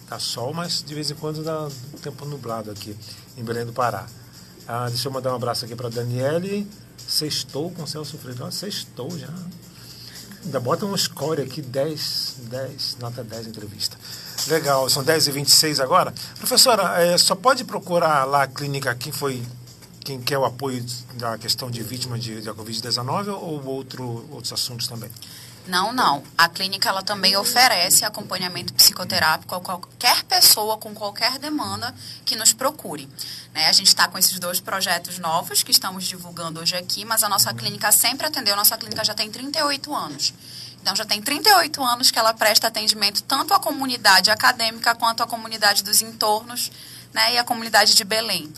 Tá 0.07 0.19
sol, 0.19 0.53
mas 0.53 0.83
de 0.83 0.93
vez 0.93 1.09
em 1.09 1.15
quando 1.15 1.43
dá 1.43 1.67
tempo 2.03 2.23
nublado 2.25 2.69
aqui 2.69 2.95
em 3.35 3.43
Belém 3.43 3.65
do 3.65 3.73
Pará. 3.73 4.05
Ah, 4.67 4.87
deixa 4.89 5.07
eu 5.07 5.11
mandar 5.11 5.31
um 5.31 5.35
abraço 5.35 5.65
aqui 5.65 5.75
para 5.75 5.89
Daniele. 5.89 6.67
Sextou 7.07 7.71
com 7.71 7.81
o 7.81 7.87
Celso 7.87 8.15
Freire. 8.19 8.51
Sextou 8.51 9.17
já. 9.17 9.33
Ainda 10.45 10.59
bota 10.59 10.85
um 10.85 10.95
score 10.95 11.41
aqui, 11.41 11.59
10, 11.59 12.35
10, 12.49 12.97
nota 12.99 13.23
10 13.23 13.47
entrevista. 13.47 13.97
Legal, 14.47 14.87
são 14.89 15.03
10 15.03 15.27
e 15.27 15.31
26 15.31 15.79
agora. 15.79 16.13
Professora, 16.37 17.01
é, 17.01 17.17
só 17.17 17.33
pode 17.33 17.63
procurar 17.63 18.25
lá 18.25 18.43
a 18.43 18.47
clínica 18.47 18.93
quem 18.93 19.11
foi, 19.11 19.41
quem 20.01 20.21
quer 20.21 20.37
o 20.37 20.45
apoio 20.45 20.85
da 21.15 21.35
questão 21.39 21.71
de 21.71 21.81
vítima 21.81 22.19
de, 22.19 22.41
de 22.41 22.49
Covid-19 22.49 23.29
ou 23.29 23.65
outro, 23.65 24.27
outros 24.31 24.53
assuntos 24.53 24.87
também? 24.87 25.09
Não, 25.67 25.91
não. 25.91 26.23
A 26.37 26.47
clínica 26.47 26.89
ela 26.89 27.01
também 27.01 27.35
oferece 27.35 28.05
acompanhamento 28.05 28.73
psicoterápico 28.73 29.55
a 29.55 29.59
qualquer 29.59 30.23
pessoa 30.23 30.77
com 30.77 30.93
qualquer 30.93 31.39
demanda 31.39 31.93
que 32.23 32.35
nos 32.35 32.53
procure. 32.53 33.09
Né? 33.53 33.67
A 33.67 33.71
gente 33.71 33.87
está 33.87 34.07
com 34.07 34.17
esses 34.17 34.37
dois 34.39 34.59
projetos 34.59 35.17
novos 35.17 35.63
que 35.63 35.71
estamos 35.71 36.05
divulgando 36.05 36.59
hoje 36.59 36.75
aqui, 36.75 37.03
mas 37.03 37.23
a 37.23 37.29
nossa 37.29 37.53
clínica 37.53 37.91
sempre 37.91 38.27
atendeu. 38.27 38.55
Nossa 38.55 38.77
clínica 38.77 39.03
já 39.03 39.15
tem 39.15 39.31
38 39.31 39.93
anos. 39.93 40.33
Então, 40.81 40.95
já 40.95 41.03
tem 41.03 41.19
38 41.19 41.83
anos 41.83 42.11
que 42.11 42.19
ela 42.19 42.31
presta 42.31 42.67
atendimento 42.67 43.23
tanto 43.23 43.55
à 43.55 43.59
comunidade 43.59 44.29
acadêmica 44.29 44.93
quanto 44.93 45.23
à 45.23 45.25
comunidade 45.25 45.83
dos 45.83 46.03
entornos 46.03 46.71
né, 47.11 47.33
e 47.33 47.37
à 47.39 47.43
comunidade 47.43 47.95
de 47.95 48.03
Belém. 48.03 48.53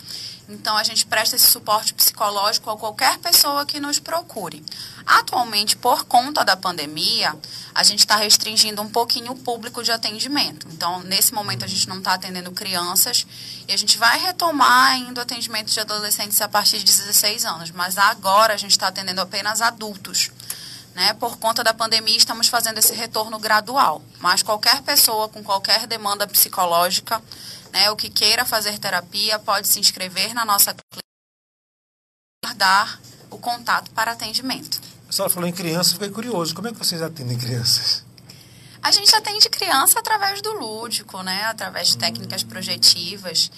Então, 0.50 0.78
a 0.78 0.84
gente 0.84 1.06
presta 1.06 1.36
esse 1.36 1.50
suporte 1.52 1.94
psicológico 1.94 2.70
a 2.70 2.78
qualquer 2.78 3.18
pessoa 3.18 3.66
que 3.66 3.82
nos 3.82 4.00
procure. 4.00 4.64
Atualmente, 5.06 5.76
por 5.76 6.06
conta 6.06 6.46
da 6.46 6.56
pandemia, 6.56 7.36
a 7.76 7.84
gente 7.84 8.00
está 8.00 8.16
restringindo 8.16 8.82
um 8.82 8.90
pouquinho 8.90 9.34
o 9.34 9.36
público 9.36 9.84
de 9.84 9.92
atendimento. 9.92 10.66
Então, 10.72 11.02
nesse 11.02 11.34
momento, 11.34 11.66
a 11.66 11.68
gente 11.68 11.90
não 11.90 11.98
está 11.98 12.14
atendendo 12.14 12.52
crianças 12.54 13.28
e 13.68 13.74
a 13.74 13.78
gente 13.78 13.98
vai 13.98 14.20
retomar 14.20 14.94
ainda 14.94 15.20
o 15.20 15.24
atendimento 15.24 15.70
de 15.70 15.80
adolescentes 15.82 16.40
a 16.40 16.48
partir 16.48 16.78
de 16.78 16.86
16 16.86 17.44
anos. 17.44 17.72
Mas 17.72 17.98
agora 17.98 18.54
a 18.54 18.58
gente 18.58 18.72
está 18.72 18.88
atendendo 18.88 19.20
apenas 19.20 19.62
adultos. 19.62 20.32
Né? 20.96 21.14
Por 21.14 21.38
conta 21.38 21.64
da 21.64 21.74
pandemia, 21.74 22.18
estamos 22.18 22.48
fazendo 22.48 22.80
esse 22.80 22.94
retorno 22.94 23.38
gradual. 23.38 24.02
Mas 24.20 24.42
qualquer 24.42 24.82
pessoa 24.82 25.28
com 25.30 25.44
qualquer 25.44 25.86
demanda 25.86 26.26
psicológica 26.26 27.22
né, 27.72 27.90
o 27.92 27.96
que 27.96 28.10
queira 28.10 28.46
fazer 28.46 28.78
terapia 28.80 29.40
pode 29.40 29.68
se 29.68 29.80
inscrever 29.80 30.34
na 30.34 30.46
nossa 30.46 30.74
clínica 30.74 31.00
e 32.44 32.46
guardar 32.46 33.00
o 33.30 33.38
contato 33.38 33.92
para 33.92 34.12
atendimento. 34.12 34.82
A 35.08 35.12
senhora 35.12 35.34
falou 35.34 35.48
em 35.48 35.54
crianças, 35.54 35.94
fiquei 35.94 36.10
curioso. 36.10 36.54
Como 36.54 36.68
é 36.68 36.72
que 36.72 36.78
vocês 36.78 37.02
atendem 37.02 37.38
crianças? 37.38 38.04
A 38.82 38.92
gente 38.92 39.14
atende 39.16 39.50
criança 39.50 40.00
através 40.00 40.42
do 40.42 40.52
lúdico, 40.54 41.22
né? 41.24 41.44
Através 41.46 41.90
de 41.90 41.98
técnicas 41.98 42.44
projetivas. 42.44 43.52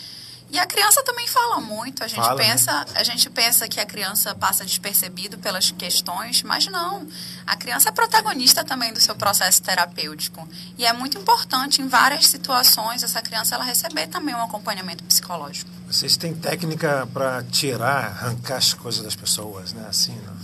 E 0.51 0.57
a 0.57 0.65
criança 0.65 1.03
também 1.03 1.27
fala 1.27 1.61
muito. 1.61 2.03
A 2.03 2.07
gente 2.07 2.21
fala, 2.21 2.35
né? 2.35 2.49
pensa, 2.49 2.71
né? 2.71 2.85
a 2.95 3.03
gente 3.03 3.29
pensa 3.29 3.67
que 3.67 3.79
a 3.79 3.85
criança 3.85 4.33
passa 4.33 4.65
despercebido 4.65 5.37
pelas 5.37 5.69
questões, 5.71 6.41
mas 6.41 6.65
não. 6.67 7.07
A 7.45 7.55
criança 7.55 7.89
é 7.89 7.91
protagonista 7.91 8.63
também 8.63 8.91
do 8.91 8.99
seu 8.99 9.15
processo 9.15 9.61
terapêutico. 9.61 10.47
E 10.77 10.85
é 10.85 10.93
muito 10.93 11.17
importante 11.17 11.81
em 11.81 11.87
várias 11.87 12.27
situações 12.27 13.03
essa 13.03 13.21
criança 13.21 13.55
ela 13.55 13.63
receber 13.63 14.07
também 14.07 14.33
um 14.33 14.43
acompanhamento 14.43 15.03
psicológico. 15.03 15.69
Vocês 15.87 16.17
têm 16.17 16.33
técnica 16.33 17.07
para 17.13 17.43
tirar, 17.43 18.05
arrancar 18.05 18.57
as 18.57 18.73
coisas 18.73 19.03
das 19.03 19.15
pessoas, 19.15 19.73
né? 19.73 19.85
Assim, 19.87 20.19
não? 20.25 20.35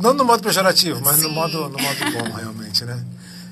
não 0.00 0.14
no 0.14 0.24
modo 0.24 0.42
pejorativo, 0.42 1.00
mas 1.02 1.20
no 1.20 1.30
modo, 1.30 1.68
no 1.68 1.78
modo 1.78 2.10
bom, 2.12 2.36
realmente, 2.36 2.84
né? 2.84 3.04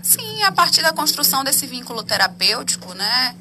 Sim, 0.08 0.42
a 0.42 0.50
partir 0.50 0.80
da 0.80 0.90
construção 0.90 1.44
desse 1.44 1.66
vínculo 1.66 2.02
terapêutico, 2.02 2.94
né? 2.94 3.36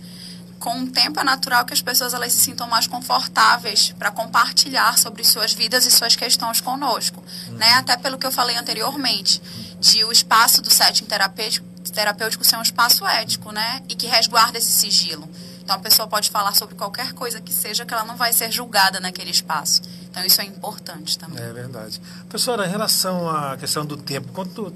Com 0.60 0.82
o 0.82 0.88
tempo 0.92 1.18
é 1.18 1.24
natural 1.24 1.64
que 1.64 1.74
as 1.74 1.82
pessoas 1.82 2.14
elas 2.14 2.34
se 2.34 2.40
sintam 2.40 2.68
mais 2.68 2.86
confortáveis 2.88 3.96
para 3.98 4.12
compartilhar 4.12 4.98
sobre 4.98 5.24
suas 5.24 5.54
vidas 5.54 5.86
e 5.86 5.92
suas 5.92 6.18
questões 6.18 6.60
conosco, 6.60 7.24
uhum. 7.48 7.54
né? 7.54 7.76
Até 7.76 7.96
pelo 7.96 8.18
que 8.18 8.28
eu 8.28 8.34
falei 8.34 8.58
anteriormente, 8.58 9.42
de 9.80 10.04
o 10.04 10.12
espaço 10.12 10.62
do 10.62 10.70
setting 10.70 11.06
terapêutico, 11.06 11.66
terapêutico 11.94 12.44
ser 12.44 12.58
um 12.58 12.62
espaço 12.62 13.08
ético, 13.08 13.54
né? 13.54 13.82
E 13.88 13.96
que 13.96 14.06
resguarda 14.06 14.58
esse 14.58 14.70
sigilo. 14.72 15.30
Então 15.64 15.78
a 15.78 15.80
pessoa 15.80 16.06
pode 16.06 16.30
falar 16.30 16.54
sobre 16.54 16.76
qualquer 16.76 17.14
coisa 17.14 17.40
que 17.40 17.54
seja 17.54 17.86
que 17.86 17.94
ela 17.94 18.04
não 18.04 18.18
vai 18.18 18.34
ser 18.34 18.52
julgada 18.52 19.00
naquele 19.00 19.32
espaço. 19.32 19.82
Então 20.10 20.22
isso 20.26 20.42
é 20.42 20.44
importante 20.44 21.18
também. 21.18 21.42
É 21.42 21.54
verdade. 21.54 22.02
Professora, 22.28 22.66
em 22.68 22.70
relação 22.70 23.30
à 23.30 23.56
questão 23.56 23.86
do 23.86 23.96
tempo, 23.96 24.34
quanto 24.34 24.74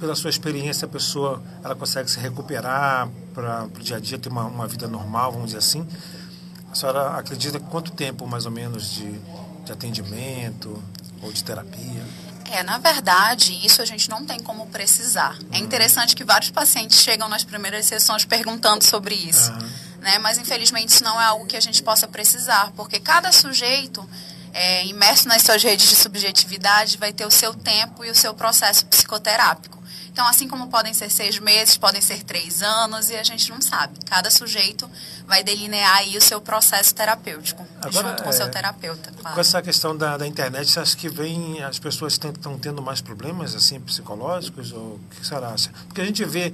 pela 0.00 0.16
sua 0.16 0.30
experiência, 0.30 0.86
a 0.86 0.88
pessoa 0.88 1.42
ela 1.62 1.76
consegue 1.76 2.10
se 2.10 2.18
recuperar 2.18 3.08
para 3.34 3.64
o 3.66 3.80
dia 3.80 3.98
a 3.98 4.00
dia, 4.00 4.18
ter 4.18 4.30
uma, 4.30 4.44
uma 4.46 4.66
vida 4.66 4.88
normal, 4.88 5.30
vamos 5.32 5.48
dizer 5.48 5.58
assim. 5.58 5.86
A 6.72 6.74
senhora 6.74 7.10
acredita 7.18 7.60
quanto 7.60 7.92
tempo, 7.92 8.26
mais 8.26 8.46
ou 8.46 8.50
menos, 8.50 8.90
de, 8.90 9.12
de 9.64 9.72
atendimento 9.72 10.82
ou 11.22 11.30
de 11.30 11.44
terapia? 11.44 12.02
É, 12.50 12.62
na 12.62 12.78
verdade, 12.78 13.54
isso 13.64 13.82
a 13.82 13.84
gente 13.84 14.08
não 14.08 14.24
tem 14.24 14.40
como 14.40 14.66
precisar. 14.66 15.34
Uhum. 15.34 15.48
É 15.52 15.58
interessante 15.58 16.16
que 16.16 16.24
vários 16.24 16.50
pacientes 16.50 17.00
chegam 17.00 17.28
nas 17.28 17.44
primeiras 17.44 17.84
sessões 17.86 18.24
perguntando 18.24 18.82
sobre 18.84 19.14
isso. 19.14 19.52
Uhum. 19.52 19.70
Né? 20.00 20.18
Mas, 20.18 20.38
infelizmente, 20.38 20.88
isso 20.88 21.04
não 21.04 21.20
é 21.20 21.26
algo 21.26 21.46
que 21.46 21.56
a 21.56 21.60
gente 21.60 21.82
possa 21.82 22.08
precisar, 22.08 22.72
porque 22.74 22.98
cada 22.98 23.30
sujeito 23.30 24.08
é, 24.52 24.84
imerso 24.86 25.28
nas 25.28 25.42
suas 25.42 25.62
redes 25.62 25.88
de 25.88 25.96
subjetividade 25.96 26.96
vai 26.96 27.12
ter 27.12 27.26
o 27.26 27.30
seu 27.30 27.54
tempo 27.54 28.04
e 28.04 28.10
o 28.10 28.14
seu 28.14 28.34
processo 28.34 28.86
psicoterápico. 28.86 29.79
Então, 30.20 30.28
assim 30.28 30.46
como 30.46 30.66
podem 30.66 30.92
ser 30.92 31.10
seis 31.10 31.38
meses, 31.38 31.78
podem 31.78 32.02
ser 32.02 32.22
três 32.22 32.62
anos, 32.62 33.08
e 33.08 33.16
a 33.16 33.22
gente 33.22 33.48
não 33.48 33.58
sabe. 33.62 33.98
Cada 34.04 34.30
sujeito 34.30 34.86
vai 35.26 35.42
delinear 35.42 35.96
aí 35.96 36.14
o 36.14 36.20
seu 36.20 36.42
processo 36.42 36.94
terapêutico, 36.94 37.66
Agora, 37.80 38.10
junto 38.10 38.22
com 38.24 38.28
o 38.28 38.32
é, 38.32 38.36
seu 38.36 38.50
terapeuta, 38.50 39.10
claro. 39.18 39.34
Com 39.34 39.40
essa 39.40 39.62
questão 39.62 39.96
da, 39.96 40.18
da 40.18 40.26
internet, 40.26 40.70
você 40.70 40.78
acha 40.78 40.94
que 40.94 41.08
vem, 41.08 41.62
as 41.62 41.78
pessoas 41.78 42.12
estão 42.12 42.58
tendo 42.58 42.82
mais 42.82 43.00
problemas 43.00 43.54
assim 43.54 43.80
psicológicos? 43.80 44.72
Ou 44.72 44.96
o 44.96 45.00
que 45.08 45.26
será? 45.26 45.54
Porque 45.88 46.02
a 46.02 46.04
gente 46.04 46.22
vê 46.26 46.52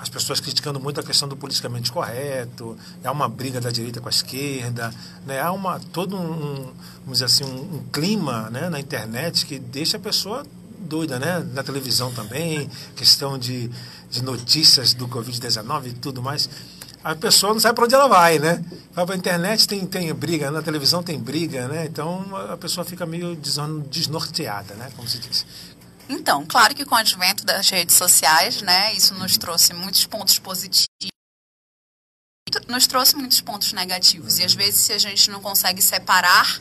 as 0.00 0.08
pessoas 0.08 0.40
criticando 0.40 0.80
muito 0.80 0.98
a 0.98 1.02
questão 1.02 1.28
do 1.28 1.36
politicamente 1.36 1.92
correto, 1.92 2.74
há 3.04 3.12
uma 3.12 3.28
briga 3.28 3.60
da 3.60 3.70
direita 3.70 4.00
com 4.00 4.08
a 4.08 4.10
esquerda, 4.10 4.94
né? 5.26 5.42
há 5.42 5.52
uma, 5.52 5.78
todo 5.78 6.16
um, 6.16 6.72
vamos 7.04 7.18
dizer 7.18 7.26
assim, 7.26 7.44
um, 7.44 7.76
um 7.76 7.84
clima 7.92 8.48
né, 8.48 8.70
na 8.70 8.80
internet 8.80 9.44
que 9.44 9.58
deixa 9.58 9.98
a 9.98 10.00
pessoa 10.00 10.42
doida, 10.82 11.18
né? 11.18 11.46
Na 11.52 11.62
televisão 11.62 12.12
também, 12.12 12.68
questão 12.96 13.38
de, 13.38 13.70
de 14.10 14.22
notícias 14.22 14.92
do 14.94 15.08
Covid-19 15.08 15.86
e 15.86 15.92
tudo 15.94 16.22
mais. 16.22 16.48
A 17.04 17.16
pessoa 17.16 17.52
não 17.52 17.60
sabe 17.60 17.74
para 17.74 17.84
onde 17.84 17.94
ela 17.94 18.06
vai, 18.06 18.38
né? 18.38 18.64
Vai 18.92 19.04
para 19.04 19.14
a 19.14 19.18
internet, 19.18 19.66
tem, 19.66 19.84
tem 19.86 20.12
briga, 20.14 20.50
na 20.50 20.62
televisão 20.62 21.02
tem 21.02 21.18
briga, 21.18 21.66
né? 21.66 21.86
Então 21.86 22.24
a 22.36 22.56
pessoa 22.56 22.84
fica 22.84 23.04
meio 23.04 23.36
desnorteada, 23.90 24.74
né? 24.74 24.90
Como 24.94 25.08
se 25.08 25.18
diz. 25.18 25.44
Então, 26.08 26.44
claro 26.46 26.74
que 26.74 26.84
com 26.84 26.94
o 26.94 26.98
advento 26.98 27.44
das 27.44 27.70
redes 27.70 27.96
sociais, 27.96 28.60
né, 28.60 28.92
isso 28.94 29.14
nos 29.14 29.38
trouxe 29.38 29.72
muitos 29.72 30.04
pontos 30.04 30.38
positivos, 30.38 30.86
nos 32.68 32.86
trouxe 32.86 33.16
muitos 33.16 33.40
pontos 33.40 33.72
negativos. 33.72 34.38
E 34.38 34.44
às 34.44 34.54
vezes, 34.54 34.80
se 34.80 34.92
a 34.92 34.98
gente 34.98 35.30
não 35.30 35.40
consegue 35.40 35.80
separar 35.80 36.60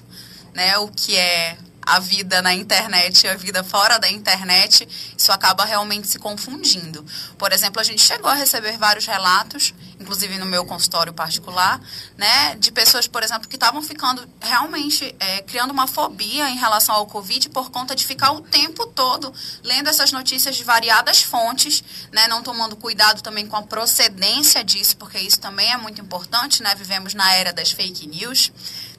né, 0.54 0.78
o 0.78 0.88
que 0.88 1.16
é 1.16 1.58
a 1.82 2.00
vida 2.00 2.42
na 2.42 2.54
internet 2.54 3.26
e 3.26 3.30
a 3.30 3.36
vida 3.36 3.64
fora 3.64 3.98
da 3.98 4.10
internet, 4.10 4.88
isso 5.18 5.32
acaba 5.32 5.66
realmente 5.66 6.08
se 6.08 6.20
confundindo. 6.20 7.06
Por 7.38 7.52
exemplo, 7.52 7.80
a 7.80 7.84
gente 7.84 8.02
chegou 8.02 8.30
a 8.30 8.36
receber 8.36 8.78
vários 8.78 9.06
relatos, 9.06 9.74
inclusive 10.00 10.38
no 10.38 10.46
meu 10.46 10.66
consultório 10.66 11.14
particular, 11.14 11.80
né, 12.18 12.56
de 12.56 12.72
pessoas, 12.72 13.08
por 13.08 13.24
exemplo, 13.24 13.48
que 13.48 13.56
estavam 13.56 13.82
ficando 13.82 14.28
realmente 14.40 15.16
é, 15.20 15.42
criando 15.42 15.72
uma 15.72 15.88
fobia 15.88 16.50
em 16.50 16.58
relação 16.58 16.96
ao 16.96 17.06
Covid 17.06 17.50
por 17.50 17.70
conta 17.70 17.96
de 17.96 18.06
ficar 18.06 18.32
o 18.32 18.42
tempo 18.42 18.88
todo 18.88 19.34
lendo 19.64 19.90
essas 19.90 20.12
notícias 20.12 20.56
de 20.56 20.64
variadas 20.64 21.22
fontes, 21.22 21.84
né, 22.12 22.28
não 22.28 22.42
tomando 22.42 22.76
cuidado 22.76 23.22
também 23.22 23.48
com 23.48 23.56
a 23.56 23.64
procedência 23.64 24.64
disso, 24.64 24.98
porque 24.98 25.20
isso 25.20 25.40
também 25.40 25.72
é 25.72 25.78
muito 25.78 26.02
importante, 26.02 26.64
né, 26.64 26.74
vivemos 26.76 27.14
na 27.14 27.34
era 27.34 27.54
das 27.54 27.72
fake 27.72 28.08
news. 28.08 28.52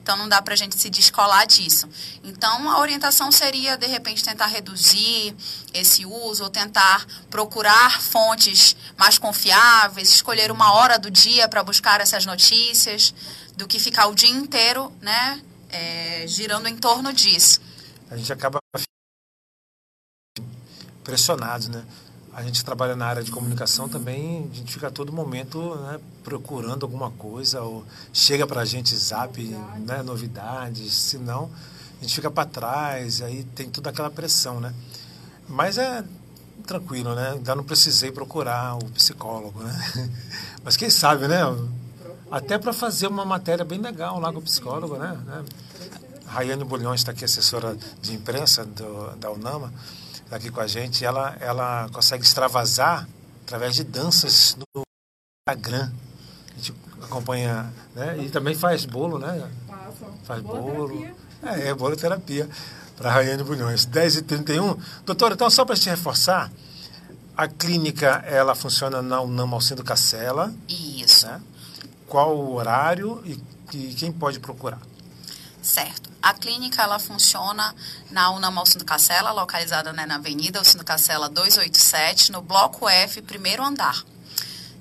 Então 0.02 0.16
não 0.16 0.28
dá 0.28 0.42
para 0.42 0.54
a 0.54 0.56
gente 0.56 0.76
se 0.76 0.90
descolar 0.90 1.46
disso. 1.46 1.88
Então 2.24 2.68
a 2.68 2.80
orientação 2.80 3.30
seria 3.30 3.76
de 3.76 3.86
repente 3.86 4.24
tentar 4.24 4.46
reduzir 4.46 5.34
esse 5.72 6.04
uso 6.04 6.42
ou 6.42 6.50
tentar 6.50 7.06
procurar 7.30 8.02
fontes 8.02 8.74
mais 8.98 9.16
confiáveis, 9.16 10.08
escolher 10.08 10.50
uma 10.50 10.72
hora 10.72 10.98
do 10.98 11.08
dia 11.08 11.48
para 11.48 11.62
buscar 11.62 12.00
essas 12.00 12.26
notícias, 12.26 13.14
do 13.56 13.68
que 13.68 13.78
ficar 13.78 14.08
o 14.08 14.14
dia 14.14 14.28
inteiro, 14.28 14.92
né, 15.00 15.40
é, 15.70 16.24
girando 16.26 16.66
em 16.66 16.76
torno 16.76 17.12
disso. 17.12 17.60
A 18.10 18.16
gente 18.16 18.32
acaba 18.32 18.58
pressionado, 21.04 21.68
né? 21.68 21.84
A 22.34 22.42
gente 22.42 22.64
trabalha 22.64 22.96
na 22.96 23.06
área 23.06 23.22
de 23.22 23.30
comunicação 23.30 23.88
também, 23.88 24.48
a 24.50 24.56
gente 24.56 24.72
fica 24.72 24.88
a 24.88 24.90
todo 24.90 25.12
momento 25.12 25.74
né, 25.76 26.00
procurando 26.24 26.84
alguma 26.84 27.10
coisa, 27.10 27.60
ou 27.60 27.84
chega 28.12 28.46
para 28.46 28.62
a 28.62 28.64
gente 28.64 28.96
zap, 28.96 29.42
né, 29.86 30.02
novidades, 30.02 30.94
senão 30.94 31.50
a 31.98 32.02
gente 32.02 32.14
fica 32.14 32.30
para 32.30 32.48
trás, 32.48 33.20
aí 33.20 33.44
tem 33.54 33.68
toda 33.68 33.90
aquela 33.90 34.10
pressão, 34.10 34.60
né? 34.60 34.74
Mas 35.48 35.76
é 35.78 36.02
tranquilo, 36.66 37.14
né? 37.14 37.32
Ainda 37.32 37.54
não 37.54 37.62
precisei 37.62 38.10
procurar 38.10 38.76
o 38.76 38.84
psicólogo, 38.86 39.62
né? 39.62 40.10
Mas 40.64 40.76
quem 40.76 40.90
sabe, 40.90 41.28
né? 41.28 41.40
Até 42.30 42.58
para 42.58 42.72
fazer 42.72 43.06
uma 43.06 43.24
matéria 43.24 43.64
bem 43.64 43.80
legal 43.80 44.18
lá 44.18 44.32
com 44.32 44.38
o 44.38 44.42
psicólogo, 44.42 44.96
né? 44.96 45.16
Rayane 46.26 46.64
Bulhões 46.64 47.00
está 47.00 47.12
aqui, 47.12 47.24
assessora 47.24 47.76
de 48.00 48.14
imprensa 48.14 48.64
do, 48.64 49.14
da 49.16 49.30
UNAMA 49.30 49.72
aqui 50.36 50.50
com 50.50 50.60
a 50.60 50.66
gente, 50.66 51.04
ela, 51.04 51.36
ela 51.40 51.88
consegue 51.92 52.24
extravasar 52.24 53.08
através 53.44 53.74
de 53.74 53.84
danças 53.84 54.56
no 54.56 54.82
Instagram. 55.48 55.90
A 56.50 56.56
gente 56.56 56.74
acompanha, 57.02 57.72
né? 57.94 58.18
E 58.18 58.30
também 58.30 58.54
faz 58.54 58.84
bolo, 58.84 59.18
né? 59.18 59.48
Faz 60.24 60.42
bolo. 60.42 61.04
É, 61.42 61.68
é 61.68 61.74
bolo 61.74 61.96
terapia 61.96 62.48
para 62.96 63.10
a 63.10 63.12
Raiane 63.12 63.42
Bulhões. 63.42 63.86
10h31. 63.86 64.78
Doutora, 65.04 65.34
então 65.34 65.50
só 65.50 65.64
para 65.64 65.76
te 65.76 65.88
reforçar, 65.88 66.50
a 67.36 67.48
clínica 67.48 68.22
ela 68.26 68.54
funciona 68.54 69.02
na 69.02 69.20
UNAM 69.20 69.50
Alcindo 69.52 69.82
Cacela. 69.82 70.54
Isso. 70.68 71.26
Né? 71.26 71.40
Qual 72.06 72.36
o 72.36 72.54
horário 72.54 73.22
e, 73.24 73.42
e 73.76 73.94
quem 73.94 74.12
pode 74.12 74.38
procurar? 74.38 74.80
Certo. 75.60 76.01
A 76.22 76.32
clínica 76.32 76.82
ela 76.82 76.98
funciona 77.00 77.74
na 78.08 78.30
Unama 78.30 78.60
Alcindo 78.60 78.84
Cacela, 78.84 79.32
localizada 79.32 79.92
né, 79.92 80.06
na 80.06 80.14
Avenida 80.14 80.60
Alcindo 80.60 80.84
Cacela 80.84 81.28
287, 81.28 82.30
no 82.30 82.40
Bloco 82.40 82.88
F, 82.88 83.20
primeiro 83.22 83.64
andar. 83.64 84.04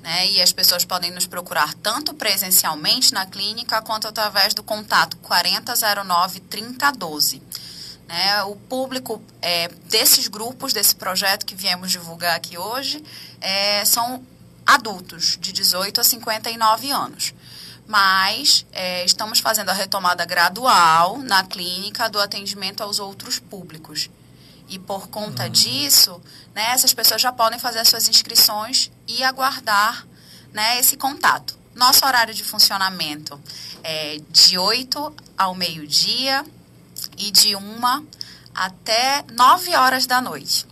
Né? 0.03 0.29
E 0.29 0.41
as 0.41 0.53
pessoas 0.53 0.85
podem 0.85 1.09
nos 1.09 1.25
procurar 1.25 1.73
tanto 1.73 2.13
presencialmente 2.13 3.11
na 3.11 3.25
clínica 3.25 3.81
quanto 3.81 4.07
através 4.07 4.53
do 4.53 4.61
contato 4.61 5.17
4009-3012. 5.17 7.41
Né? 8.07 8.43
O 8.43 8.55
público 8.55 9.19
é, 9.41 9.67
desses 9.89 10.27
grupos, 10.27 10.73
desse 10.73 10.95
projeto 10.95 11.43
que 11.43 11.55
viemos 11.55 11.89
divulgar 11.89 12.35
aqui 12.35 12.55
hoje, 12.55 13.03
é, 13.39 13.83
são 13.83 14.23
adultos 14.63 15.39
de 15.41 15.51
18 15.51 16.01
a 16.01 16.03
59 16.03 16.91
anos 16.91 17.33
mas 17.91 18.65
é, 18.71 19.03
estamos 19.03 19.39
fazendo 19.39 19.67
a 19.67 19.73
retomada 19.73 20.23
gradual 20.23 21.17
na 21.17 21.43
clínica 21.43 22.09
do 22.09 22.21
atendimento 22.21 22.81
aos 22.81 22.99
outros 22.99 23.37
públicos. 23.37 24.09
E 24.69 24.79
por 24.79 25.09
conta 25.09 25.43
uhum. 25.43 25.49
disso, 25.49 26.21
né, 26.55 26.71
essas 26.71 26.93
pessoas 26.93 27.21
já 27.21 27.33
podem 27.33 27.59
fazer 27.59 27.79
as 27.79 27.89
suas 27.89 28.07
inscrições 28.07 28.89
e 29.05 29.21
aguardar 29.25 30.07
né, 30.53 30.79
esse 30.79 30.95
contato. 30.95 31.59
Nosso 31.75 32.05
horário 32.05 32.33
de 32.33 32.45
funcionamento 32.45 33.37
é 33.83 34.21
de 34.29 34.57
8 34.57 35.13
ao 35.37 35.53
meio-dia 35.53 36.45
e 37.17 37.29
de 37.29 37.57
1 37.57 38.07
até 38.55 39.25
9 39.33 39.75
horas 39.75 40.05
da 40.05 40.21
noite. 40.21 40.65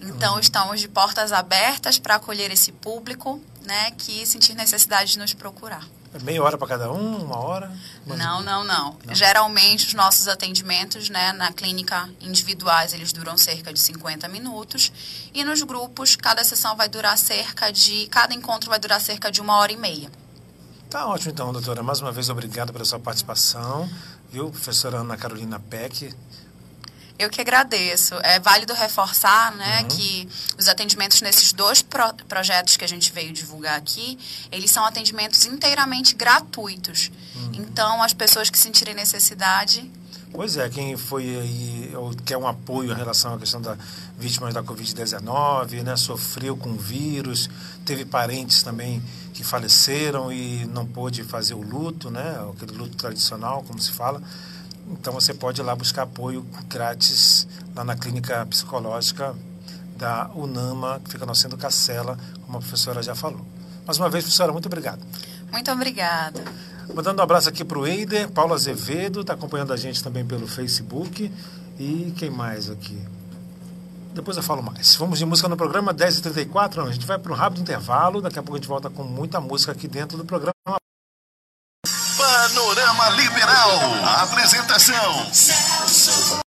Então, 0.00 0.34
uhum. 0.34 0.40
estamos 0.40 0.80
de 0.80 0.88
portas 0.88 1.30
abertas 1.30 2.00
para 2.00 2.16
acolher 2.16 2.50
esse 2.50 2.72
público 2.72 3.40
né, 3.62 3.92
que 3.92 4.26
sentir 4.26 4.56
necessidade 4.56 5.12
de 5.12 5.20
nos 5.20 5.34
procurar. 5.34 5.86
É 6.14 6.22
meia 6.22 6.40
hora 6.40 6.56
para 6.56 6.68
cada 6.68 6.92
um, 6.92 7.24
uma 7.24 7.38
hora? 7.38 7.72
Não, 8.06 8.16
não, 8.16 8.42
não, 8.42 8.64
não, 8.64 8.96
Geralmente 9.12 9.88
os 9.88 9.94
nossos 9.94 10.28
atendimentos, 10.28 11.10
né, 11.10 11.32
na 11.32 11.52
clínica 11.52 12.08
individuais, 12.20 12.92
eles 12.92 13.12
duram 13.12 13.36
cerca 13.36 13.72
de 13.72 13.80
50 13.80 14.28
minutos 14.28 14.92
e 15.34 15.42
nos 15.42 15.60
grupos 15.62 16.14
cada 16.14 16.44
sessão 16.44 16.76
vai 16.76 16.88
durar 16.88 17.18
cerca 17.18 17.72
de, 17.72 18.06
cada 18.06 18.32
encontro 18.32 18.70
vai 18.70 18.78
durar 18.78 19.00
cerca 19.00 19.28
de 19.28 19.40
uma 19.40 19.56
hora 19.56 19.72
e 19.72 19.76
meia. 19.76 20.08
Tá 20.88 21.08
ótimo 21.08 21.32
então, 21.32 21.52
doutora. 21.52 21.82
Mais 21.82 22.00
uma 22.00 22.12
vez 22.12 22.30
obrigado 22.30 22.72
pela 22.72 22.84
sua 22.84 23.00
participação, 23.00 23.90
viu, 24.30 24.50
professora 24.50 24.98
Ana 24.98 25.16
Carolina 25.16 25.58
Peck. 25.58 26.14
Eu 27.18 27.30
que 27.30 27.40
agradeço. 27.40 28.14
É 28.22 28.40
válido 28.40 28.74
reforçar 28.74 29.54
né, 29.54 29.82
uhum. 29.82 29.88
que 29.88 30.28
os 30.58 30.68
atendimentos 30.68 31.20
nesses 31.20 31.52
dois 31.52 31.80
pro 31.80 32.12
projetos 32.28 32.76
que 32.76 32.84
a 32.84 32.88
gente 32.88 33.12
veio 33.12 33.32
divulgar 33.32 33.76
aqui, 33.76 34.18
eles 34.50 34.70
são 34.70 34.84
atendimentos 34.84 35.44
inteiramente 35.44 36.14
gratuitos. 36.14 37.10
Uhum. 37.36 37.52
Então, 37.54 38.02
as 38.02 38.12
pessoas 38.12 38.50
que 38.50 38.58
sentirem 38.58 38.94
necessidade... 38.94 39.90
Pois 40.32 40.56
é, 40.56 40.68
quem 40.68 40.96
foi 40.96 41.22
aí, 41.22 41.92
ou 41.94 42.12
quer 42.24 42.36
um 42.36 42.48
apoio 42.48 42.90
em 42.90 42.96
relação 42.96 43.34
à 43.34 43.38
questão 43.38 43.62
da 43.62 43.78
vítimas 44.18 44.54
da 44.54 44.62
Covid-19, 44.62 45.82
né, 45.82 45.96
sofreu 45.96 46.56
com 46.56 46.74
vírus, 46.76 47.48
teve 47.84 48.04
parentes 48.04 48.62
também 48.62 49.02
que 49.32 49.44
faleceram 49.44 50.32
e 50.32 50.64
não 50.66 50.86
pôde 50.86 51.22
fazer 51.24 51.54
o 51.54 51.60
luto, 51.60 52.10
né, 52.10 52.36
aquele 52.52 52.76
luto 52.76 52.96
tradicional, 52.96 53.62
como 53.62 53.80
se 53.80 53.90
fala, 53.90 54.22
então 54.90 55.12
você 55.12 55.32
pode 55.32 55.60
ir 55.60 55.64
lá 55.64 55.74
buscar 55.74 56.02
apoio 56.02 56.46
grátis 56.68 57.46
lá 57.74 57.84
na 57.84 57.96
clínica 57.96 58.44
psicológica 58.46 59.34
da 59.96 60.30
UNAMA, 60.34 61.00
que 61.04 61.10
fica 61.12 61.24
no 61.24 61.34
centro 61.34 61.56
Cacela, 61.56 62.18
como 62.44 62.58
a 62.58 62.60
professora 62.60 63.02
já 63.02 63.14
falou. 63.14 63.44
Mais 63.86 63.98
uma 63.98 64.08
vez, 64.08 64.24
professora, 64.24 64.52
muito 64.52 64.66
obrigado. 64.66 65.00
Muito 65.52 65.70
obrigada. 65.70 66.42
Mandando 66.92 67.20
um 67.20 67.24
abraço 67.24 67.48
aqui 67.48 67.64
para 67.64 67.78
o 67.78 67.86
Eider, 67.86 68.30
Paulo 68.30 68.54
Azevedo, 68.54 69.20
está 69.20 69.34
acompanhando 69.34 69.72
a 69.72 69.76
gente 69.76 70.02
também 70.02 70.24
pelo 70.24 70.46
Facebook. 70.46 71.30
E 71.78 72.12
quem 72.16 72.30
mais 72.30 72.70
aqui? 72.70 73.00
Depois 74.12 74.36
eu 74.36 74.42
falo 74.42 74.62
mais. 74.62 74.94
Vamos 74.94 75.18
de 75.18 75.26
música 75.26 75.48
no 75.48 75.56
programa 75.56 75.92
10h34. 75.92 76.86
a 76.86 76.92
gente 76.92 77.06
vai 77.06 77.18
para 77.18 77.32
um 77.32 77.34
rápido 77.34 77.62
intervalo. 77.62 78.20
Daqui 78.20 78.38
a 78.38 78.42
pouco 78.42 78.56
a 78.56 78.58
gente 78.60 78.68
volta 78.68 78.88
com 78.88 79.02
muita 79.02 79.40
música 79.40 79.72
aqui 79.72 79.88
dentro 79.88 80.16
do 80.16 80.24
programa. 80.24 80.54
Panorama 82.24 83.10
Liberal. 83.10 83.80
Apresentação: 84.22 85.28
Celso 85.30 86.42